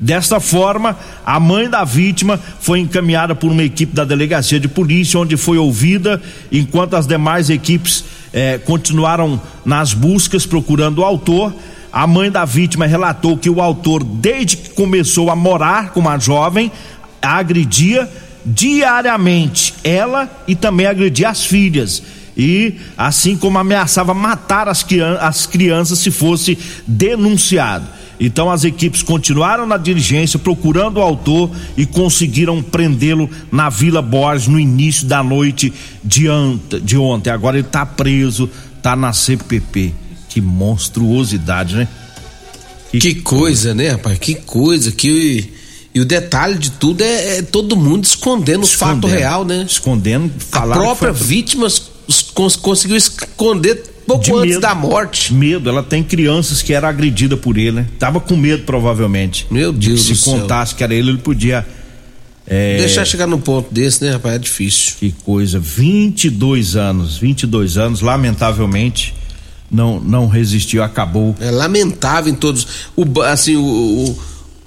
Desta 0.00 0.38
forma, 0.38 0.96
a 1.26 1.40
mãe 1.40 1.68
da 1.68 1.82
vítima 1.82 2.38
foi 2.60 2.78
encaminhada 2.78 3.34
por 3.34 3.50
uma 3.50 3.64
equipe 3.64 3.94
da 3.94 4.04
delegacia 4.04 4.60
de 4.60 4.68
polícia, 4.68 5.18
onde 5.18 5.36
foi 5.36 5.58
ouvida, 5.58 6.22
enquanto 6.52 6.94
as 6.94 7.06
demais 7.06 7.50
equipes 7.50 8.04
eh, 8.32 8.58
continuaram 8.58 9.40
nas 9.64 9.92
buscas 9.92 10.46
procurando 10.46 10.98
o 10.98 11.04
autor. 11.04 11.52
A 11.92 12.06
mãe 12.06 12.30
da 12.30 12.44
vítima 12.44 12.86
relatou 12.86 13.36
que 13.36 13.48
o 13.48 13.60
autor, 13.60 14.04
desde 14.04 14.56
que 14.56 14.70
começou 14.70 15.30
a 15.30 15.36
morar 15.36 15.90
com 15.90 16.08
a 16.08 16.18
jovem, 16.18 16.70
a 17.20 17.36
agredia 17.38 18.08
diariamente 18.44 19.74
ela 19.84 20.30
e 20.46 20.54
também 20.54 20.86
agredia 20.86 21.28
as 21.28 21.44
filhas. 21.44 22.02
e 22.36 22.76
assim 22.96 23.36
como 23.36 23.58
ameaçava 23.58 24.14
matar 24.14 24.68
as, 24.68 24.86
as 25.20 25.44
crianças 25.44 25.98
se 25.98 26.10
fosse 26.10 26.56
denunciado. 26.86 27.84
Então 28.20 28.50
as 28.50 28.64
equipes 28.64 29.02
continuaram 29.02 29.66
na 29.66 29.76
diligência 29.76 30.38
procurando 30.38 30.98
o 30.98 31.02
autor 31.02 31.50
e 31.76 31.84
conseguiram 31.86 32.62
prendê-lo 32.62 33.28
na 33.50 33.68
Vila 33.68 34.02
Borges 34.02 34.48
no 34.48 34.58
início 34.58 35.06
da 35.06 35.22
noite 35.22 35.72
de, 36.02 36.26
de 36.82 36.96
ontem. 36.96 37.30
Agora 37.30 37.58
ele 37.58 37.66
está 37.66 37.84
preso, 37.84 38.48
está 38.76 38.94
na 38.96 39.12
CPP. 39.12 39.94
Que 40.38 40.40
monstruosidade, 40.40 41.74
né? 41.74 41.88
Que, 42.90 42.98
que 42.98 43.14
coisa, 43.16 43.74
né, 43.74 43.90
rapaz? 43.90 44.18
Que 44.18 44.34
coisa, 44.34 44.92
que 44.92 45.52
e 45.94 46.00
o 46.00 46.04
detalhe 46.04 46.58
de 46.58 46.70
tudo 46.70 47.02
é, 47.02 47.38
é 47.38 47.42
todo 47.42 47.76
mundo 47.76 48.04
escondendo, 48.04 48.62
os 48.62 48.72
fatos 48.72 49.10
real, 49.10 49.44
né? 49.44 49.66
Escondendo, 49.68 50.30
falar. 50.38 50.76
A 50.76 50.78
própria 50.78 51.12
foi... 51.12 51.26
vítima 51.26 51.66
cons 52.34 52.56
conseguiu 52.56 52.96
esconder 52.96 53.82
pouco 54.06 54.24
de 54.24 54.32
antes 54.32 54.48
medo, 54.50 54.60
da 54.60 54.74
morte. 54.74 55.34
Medo, 55.34 55.68
ela 55.68 55.82
tem 55.82 56.02
crianças 56.02 56.62
que 56.62 56.72
era 56.72 56.88
agredida 56.88 57.36
por 57.36 57.58
ele, 57.58 57.72
né? 57.72 57.86
Tava 57.98 58.20
com 58.20 58.36
medo 58.36 58.62
provavelmente. 58.64 59.46
Meu 59.50 59.72
Deus 59.72 60.04
de 60.04 60.12
que 60.12 60.18
se 60.18 60.24
contasse 60.24 60.74
que 60.74 60.84
era 60.84 60.94
ele, 60.94 61.10
ele 61.10 61.18
podia 61.18 61.66
é... 62.50 62.78
Deixar 62.78 63.04
chegar 63.04 63.26
num 63.26 63.40
ponto 63.40 63.72
desse, 63.72 64.02
né, 64.02 64.12
rapaz? 64.12 64.36
É 64.36 64.38
difícil. 64.38 64.94
Que 64.98 65.12
coisa. 65.12 65.58
22 65.58 66.76
anos, 66.76 67.18
22 67.18 67.76
anos, 67.76 68.00
lamentavelmente, 68.00 69.14
não 69.70 70.00
não 70.00 70.26
resistiu, 70.26 70.82
acabou. 70.82 71.34
É 71.40 71.50
lamentável 71.50 72.32
em 72.32 72.36
todos. 72.36 72.66
O, 72.96 73.20
assim, 73.22 73.56
o, 73.56 73.62
o, 73.62 74.18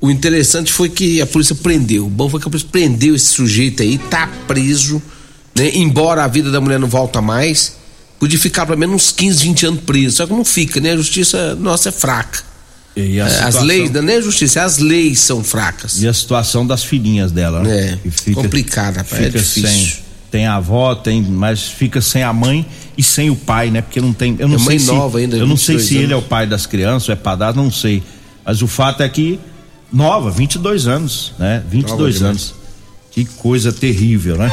o 0.01 0.11
interessante 0.11 0.71
foi 0.71 0.89
que 0.89 1.21
a 1.21 1.27
polícia 1.27 1.55
prendeu. 1.55 2.05
O 2.05 2.09
bom 2.09 2.29
foi 2.29 2.39
que 2.39 2.47
a 2.47 2.49
polícia 2.49 2.69
prendeu 2.71 3.15
esse 3.15 3.27
sujeito 3.27 3.83
aí, 3.83 3.97
tá 3.97 4.29
preso, 4.47 5.01
né? 5.55 5.71
Embora 5.75 6.23
a 6.23 6.27
vida 6.27 6.51
da 6.51 6.61
mulher 6.61 6.79
não 6.79 6.87
volta 6.87 7.21
mais, 7.21 7.75
podia 8.19 8.39
ficar 8.39 8.65
pelo 8.65 8.77
menos 8.77 8.95
uns 8.95 9.11
15, 9.11 9.43
20 9.43 9.65
anos 9.65 9.81
preso. 9.81 10.17
Só 10.17 10.27
que 10.27 10.33
não 10.33 10.45
fica, 10.45 10.79
né? 10.79 10.91
A 10.91 10.97
justiça 10.97 11.55
nossa 11.55 11.89
é 11.89 11.91
fraca. 11.91 12.51
É, 12.95 13.01
situação... 13.01 13.47
As 13.47 13.61
leis, 13.61 13.91
não 13.91 14.09
é 14.09 14.21
justiça, 14.21 14.63
as 14.63 14.77
leis 14.77 15.19
são 15.19 15.43
fracas. 15.43 16.01
E 16.01 16.07
a 16.07 16.13
situação 16.13 16.67
das 16.67 16.83
filhinhas 16.83 17.31
dela, 17.31 17.63
né? 17.63 17.97
É, 18.05 18.09
fica, 18.09 18.41
complicada, 18.41 18.97
rapaz, 18.97 19.21
é 19.21 19.25
fica 19.25 19.37
é 19.37 19.41
difícil. 19.41 19.69
Sem, 19.69 20.03
tem 20.31 20.47
a 20.47 20.55
avó, 20.55 20.95
tem, 20.95 21.21
mas 21.21 21.67
fica 21.67 21.99
sem 21.99 22.23
a 22.23 22.31
mãe 22.31 22.65
e 22.97 23.03
sem 23.03 23.29
o 23.29 23.35
pai, 23.35 23.69
né? 23.69 23.81
Porque 23.81 23.99
não 23.99 24.13
tem, 24.13 24.37
eu 24.39 24.47
não 24.47 24.55
é 24.55 24.59
sei 24.59 24.79
se, 24.79 24.89
ainda, 24.89 25.35
eu 25.35 25.45
não 25.45 25.57
sei 25.57 25.77
se 25.77 25.95
anos. 25.95 26.03
ele 26.05 26.13
é 26.13 26.15
o 26.15 26.21
pai 26.21 26.47
das 26.47 26.65
crianças, 26.65 27.09
é 27.09 27.15
padrasto, 27.15 27.61
não 27.61 27.69
sei. 27.69 28.01
Mas 28.45 28.61
o 28.61 28.67
fato 28.67 29.03
é 29.03 29.09
que 29.09 29.37
nova, 29.91 30.31
22 30.31 30.87
anos, 30.87 31.33
né? 31.37 31.61
22 31.69 32.23
anos. 32.23 32.55
Que 33.11 33.25
coisa 33.25 33.73
terrível, 33.73 34.37
né? 34.37 34.49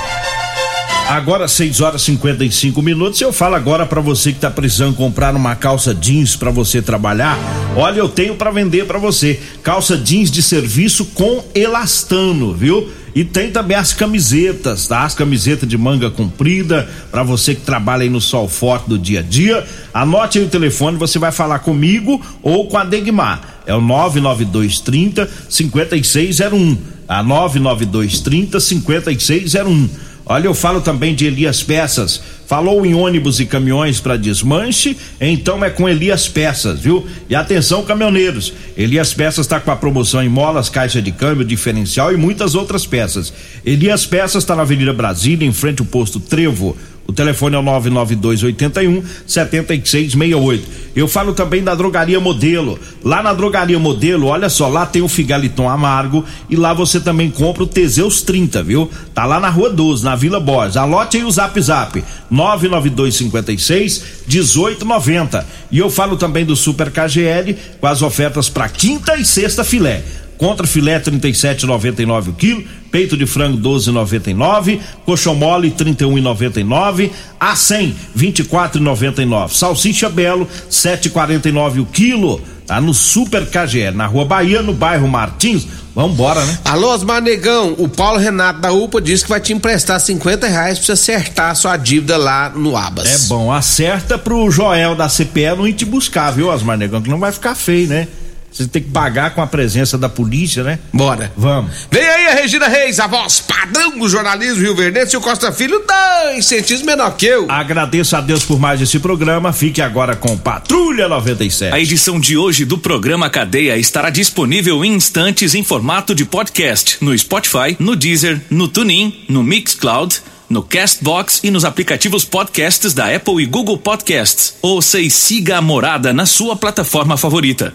Agora 1.09 1.49
6 1.49 1.81
horas 1.81 2.03
e 2.03 2.05
55 2.05 2.83
minutos. 2.83 3.19
Eu 3.23 3.33
falo 3.33 3.55
agora 3.55 3.87
para 3.87 3.99
você 3.99 4.31
que 4.31 4.37
está 4.37 4.51
precisando 4.51 4.95
comprar 4.95 5.35
uma 5.35 5.57
calça 5.57 5.95
jeans 5.95 6.37
para 6.37 6.51
você 6.51 6.83
trabalhar. 6.83 7.39
Olha, 7.75 8.01
eu 8.01 8.11
tenho 8.11 8.35
para 8.35 8.51
vender 8.51 8.85
para 8.85 8.99
você. 8.99 9.41
Calça 9.63 9.97
jeans 9.97 10.31
de 10.31 10.43
serviço 10.43 11.07
com 11.07 11.43
elastano, 11.55 12.53
viu? 12.53 12.91
E 13.15 13.25
tem 13.25 13.51
também 13.51 13.75
as 13.75 13.95
camisetas, 13.95 14.87
tá? 14.87 15.03
As 15.03 15.15
camisetas 15.15 15.67
de 15.67 15.79
manga 15.79 16.11
comprida, 16.11 16.87
para 17.11 17.23
você 17.23 17.55
que 17.55 17.63
trabalha 17.63 18.03
aí 18.03 18.11
no 18.11 18.21
sol 18.21 18.47
forte 18.47 18.91
do 18.91 18.99
dia 18.99 19.21
a 19.21 19.23
dia. 19.23 19.67
Anote 19.95 20.39
aí 20.39 20.45
o 20.45 20.49
telefone, 20.49 20.99
você 20.99 21.19
vai 21.19 21.33
falar 21.33 21.61
comigo 21.61 22.21
ou 22.43 22.69
com 22.69 22.77
a 22.77 22.85
Degmar. 22.85 23.63
É 23.67 23.75
o 23.75 23.81
99230 23.81 25.27
5601. 25.49 26.77
A 27.09 27.23
99230 27.23 28.61
5601. 28.61 29.89
Olha, 30.29 30.47
eu 30.47 30.55
falo 30.55 30.83
também 30.83 31.15
de 31.15 31.25
Elias 31.25 31.63
Peças. 31.63 32.21
Falou 32.47 32.85
em 32.85 32.95
ônibus 32.95 33.41
e 33.41 33.47
caminhões 33.47 33.99
para 33.99 34.17
desmanche? 34.17 34.97
Então 35.19 35.65
é 35.65 35.71
com 35.71 35.89
Elias 35.89 36.29
Peças, 36.29 36.81
viu? 36.81 37.07
E 37.31 37.35
atenção, 37.35 37.83
caminhoneiros. 37.83 38.53
Elias 38.77 39.15
Peças 39.15 39.47
está 39.47 39.59
com 39.59 39.71
a 39.71 39.77
promoção 39.77 40.23
em 40.23 40.29
molas, 40.29 40.69
caixa 40.69 41.01
de 41.01 41.13
câmbio, 41.13 41.47
diferencial 41.47 42.13
e 42.13 42.17
muitas 42.19 42.55
outras 42.55 42.87
peças. 42.87 43.33
Elias 43.65 44.05
Peças 44.05 44.43
está 44.43 44.55
na 44.55 44.63
Avenida 44.63 44.93
Brasília, 44.93 45.49
em 45.49 45.53
frente 45.53 45.81
ao 45.81 45.87
posto 45.87 46.21
Trevo. 46.21 46.77
O 47.09 47.13
telefone 47.15 47.57
é 47.57 47.59
o 47.59 47.63
99281 47.63 49.03
7668. 49.27 50.69
Eu 50.95 51.09
falo 51.09 51.33
também 51.33 51.65
da 51.65 51.75
Drogaria 51.75 52.21
Modelo. 52.21 52.79
Lá 53.03 53.23
na 53.23 53.33
Drogaria 53.33 53.79
Modelo, 53.79 54.27
olha 54.27 54.51
só, 54.51 54.69
lá 54.69 54.85
tem 54.85 55.01
o 55.01 55.09
Figaliton 55.09 55.71
Amargo 55.71 56.23
e 56.51 56.55
lá 56.55 56.75
você 56.75 57.01
também 57.01 57.31
compra 57.31 57.63
o 57.63 57.67
Teseus 57.67 58.21
30, 58.21 58.63
viu? 58.63 58.91
Tá 59.15 59.25
lá 59.25 59.41
na 59.41 59.49
Rua 59.49 59.71
12, 59.71 60.05
na 60.05 60.15
Vila 60.17 60.39
Borges. 60.39 60.77
Alote 60.77 61.17
aí 61.17 61.25
o 61.25 61.31
Zap 61.31 61.59
Zap 61.59 62.05
99256 62.31 64.05
1890. 64.29 65.47
E 65.73 65.79
eu 65.79 65.89
falo 65.89 66.15
também 66.19 66.45
do 66.45 66.55
Super 66.55 66.91
KGL 66.91 67.57
com 67.81 67.87
as 67.87 68.03
ofertas 68.03 68.51
para 68.51 68.69
quinta 68.69 69.17
e 69.17 69.25
sexta 69.25 69.65
filé. 69.65 70.05
Contra 70.39 70.67
filé 70.69 71.01
37,99 71.01 72.29
o 72.29 72.33
quilo, 72.33 72.65
peito 72.93 73.17
de 73.17 73.27
frango 73.27 73.59
12,99, 73.59 74.79
coxão 75.05 75.35
mole 75.35 75.73
31,99, 75.73 77.11
a 77.41 77.57
100 77.57 77.95
24,99, 78.17 79.51
salsicha 79.51 80.09
belo 80.09 80.49
7,49 80.71 81.83
o 81.83 81.87
quilo. 81.87 82.41
Tá 82.69 82.83
no 82.83 82.93
Super 82.93 83.47
KGL, 83.47 83.97
na 83.97 84.07
Rua 84.07 84.27
Bahia, 84.27 84.61
no 84.61 84.75
bairro 84.75 85.09
Martins. 85.09 85.67
Vambora, 85.95 86.45
né? 86.45 86.59
Alô, 86.67 86.93
Osmar 86.93 87.21
Negão, 87.23 87.75
o 87.79 87.89
Paulo 87.89 88.19
Renato 88.19 88.61
da 88.61 88.71
UPA 88.71 89.01
disse 89.01 89.25
que 89.25 89.31
vai 89.31 89.41
te 89.41 89.55
emprestar 89.55 89.99
50 89.99 90.47
reais 90.47 90.79
pra 90.79 90.87
você 90.87 90.93
acertar 90.93 91.51
a 91.51 91.55
sua 91.55 91.77
dívida 91.79 92.19
lá 92.19 92.51
no 92.51 92.77
Abas. 92.77 93.25
É 93.25 93.27
bom, 93.27 93.51
acerta 93.51 94.19
pro 94.19 94.51
Joel 94.51 94.95
da 94.95 95.09
CPE 95.09 95.57
não 95.57 95.67
ir 95.67 95.73
te 95.73 95.87
buscar, 95.87 96.31
viu, 96.31 96.49
Osmar 96.49 96.77
Negão? 96.77 97.01
Que 97.01 97.09
não 97.09 97.19
vai 97.19 97.33
ficar 97.33 97.55
feio, 97.55 97.89
né? 97.89 98.07
Você 98.51 98.67
tem 98.67 98.83
que 98.83 98.91
pagar 98.91 99.35
com 99.35 99.43
a 99.43 99.47
presença 99.47 99.97
da 99.97 100.09
polícia, 100.09 100.65
né? 100.65 100.79
Bora. 100.93 101.31
Vamos. 101.37 101.87
Vem 101.91 102.03
aí 102.03 102.27
a 102.29 102.35
Regina 102.35 102.67
Reis, 102.67 102.99
a 102.99 103.07
voz 103.07 103.41
padrão 103.41 103.99
do 103.99 104.09
jornalismo 104.09 104.63
Rio 104.63 104.75
Verde, 104.75 105.15
e 105.15 105.17
o 105.17 105.21
Costa 105.21 105.53
Filho, 105.53 105.83
dois 105.87 106.47
centímetros 106.47 106.83
menor 106.83 107.17
que 107.17 107.27
eu. 107.27 107.47
Agradeço 107.51 108.17
a 108.17 108.21
Deus 108.21 108.45
por 108.45 108.59
mais 108.59 108.81
esse 108.81 108.99
programa. 108.99 109.53
Fique 109.53 109.81
agora 109.81 110.17
com 110.17 110.37
Patrulha 110.37 111.09
97. 111.09 111.75
A 111.75 111.81
edição 111.81 112.19
de 112.19 112.37
hoje 112.37 112.65
do 112.65 112.79
programa 112.79 113.31
Cadeia 113.31 113.77
estará 113.77 114.11
disponível 114.11 114.85
em 114.85 114.95
instantes 114.95 115.55
em 115.55 115.63
formato 115.63 116.15
de 116.15 116.25
podcast 116.25 116.99
no 117.01 117.17
Spotify, 117.17 117.77
no 117.79 117.95
Deezer, 117.95 118.41
no 118.51 118.69
TuneIn, 118.69 119.25
no 119.29 119.43
Mixcloud 119.43 120.21
no 120.49 120.63
Castbox 120.63 121.41
e 121.45 121.51
nos 121.51 121.65
aplicativos 121.65 122.25
podcasts 122.25 122.95
da 122.95 123.15
Apple 123.15 123.43
e 123.43 123.47
Google 123.47 123.77
Podcasts. 123.77 124.55
Ouça 124.63 124.99
e 124.99 125.11
siga 125.11 125.59
a 125.59 125.63
morada 125.63 126.13
na 126.13 126.25
sua 126.25 126.57
plataforma 126.57 127.17
favorita. 127.19 127.75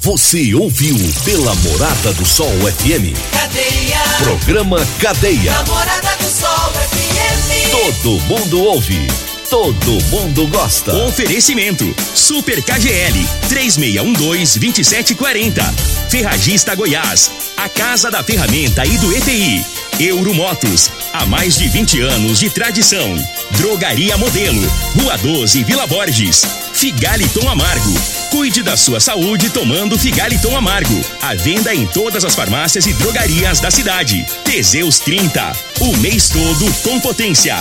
Você 0.00 0.54
ouviu 0.54 0.96
pela 1.24 1.54
Morada 1.56 2.12
do 2.12 2.24
Sol 2.24 2.48
FM. 2.48 3.12
Cadeia. 3.32 3.98
Programa 4.22 4.78
Cadeia. 5.00 5.50
Namorada 5.52 6.16
do 6.16 6.30
Sol 6.30 6.72
FM. 6.72 7.70
Todo 7.70 8.20
mundo 8.22 8.60
ouve. 8.62 9.06
Todo 9.50 9.92
mundo 10.10 10.46
gosta. 10.48 10.94
Oferecimento: 11.06 11.94
Super 12.14 12.62
KGL 12.62 13.26
3612-2740. 13.48 15.62
Ferragista 16.08 16.74
Goiás. 16.74 17.30
A 17.56 17.68
Casa 17.68 18.10
da 18.10 18.22
Ferramenta 18.22 18.84
e 18.86 18.96
do 18.98 19.14
EPI. 19.16 19.64
Euromotos. 19.98 20.90
Há 21.12 21.24
mais 21.24 21.56
de 21.56 21.68
20 21.68 22.00
anos 22.02 22.38
de 22.38 22.50
tradição. 22.50 23.16
Drogaria 23.52 24.16
Modelo. 24.18 24.60
Rua 25.00 25.16
12, 25.16 25.64
Vila 25.64 25.86
Borges. 25.86 26.44
Figaliton 26.74 27.48
Amargo. 27.48 27.94
Cuide 28.30 28.62
da 28.62 28.76
sua 28.76 29.00
saúde 29.00 29.48
tomando 29.48 29.98
Figaliton 29.98 30.54
Amargo. 30.54 31.00
A 31.22 31.34
venda 31.34 31.74
em 31.74 31.86
todas 31.86 32.24
as 32.24 32.34
farmácias 32.34 32.86
e 32.86 32.92
drogarias 32.92 33.58
da 33.60 33.70
cidade. 33.70 34.26
Teseus 34.44 34.98
30. 34.98 35.52
O 35.80 35.96
mês 35.96 36.28
todo 36.28 36.70
com 36.82 37.00
potência. 37.00 37.56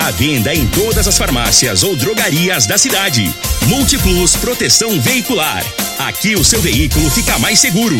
A 0.00 0.10
venda 0.10 0.52
em 0.52 0.66
todas 0.66 1.06
as 1.06 1.16
farmácias 1.16 1.84
ou 1.84 1.94
drogarias 1.94 2.66
da 2.66 2.76
cidade. 2.76 3.32
Multiplus 3.66 4.34
Proteção 4.34 5.00
Veicular. 5.00 5.64
Aqui 5.98 6.34
o 6.34 6.44
seu 6.44 6.60
veículo 6.60 7.08
fica 7.10 7.38
mais 7.38 7.60
seguro. 7.60 7.96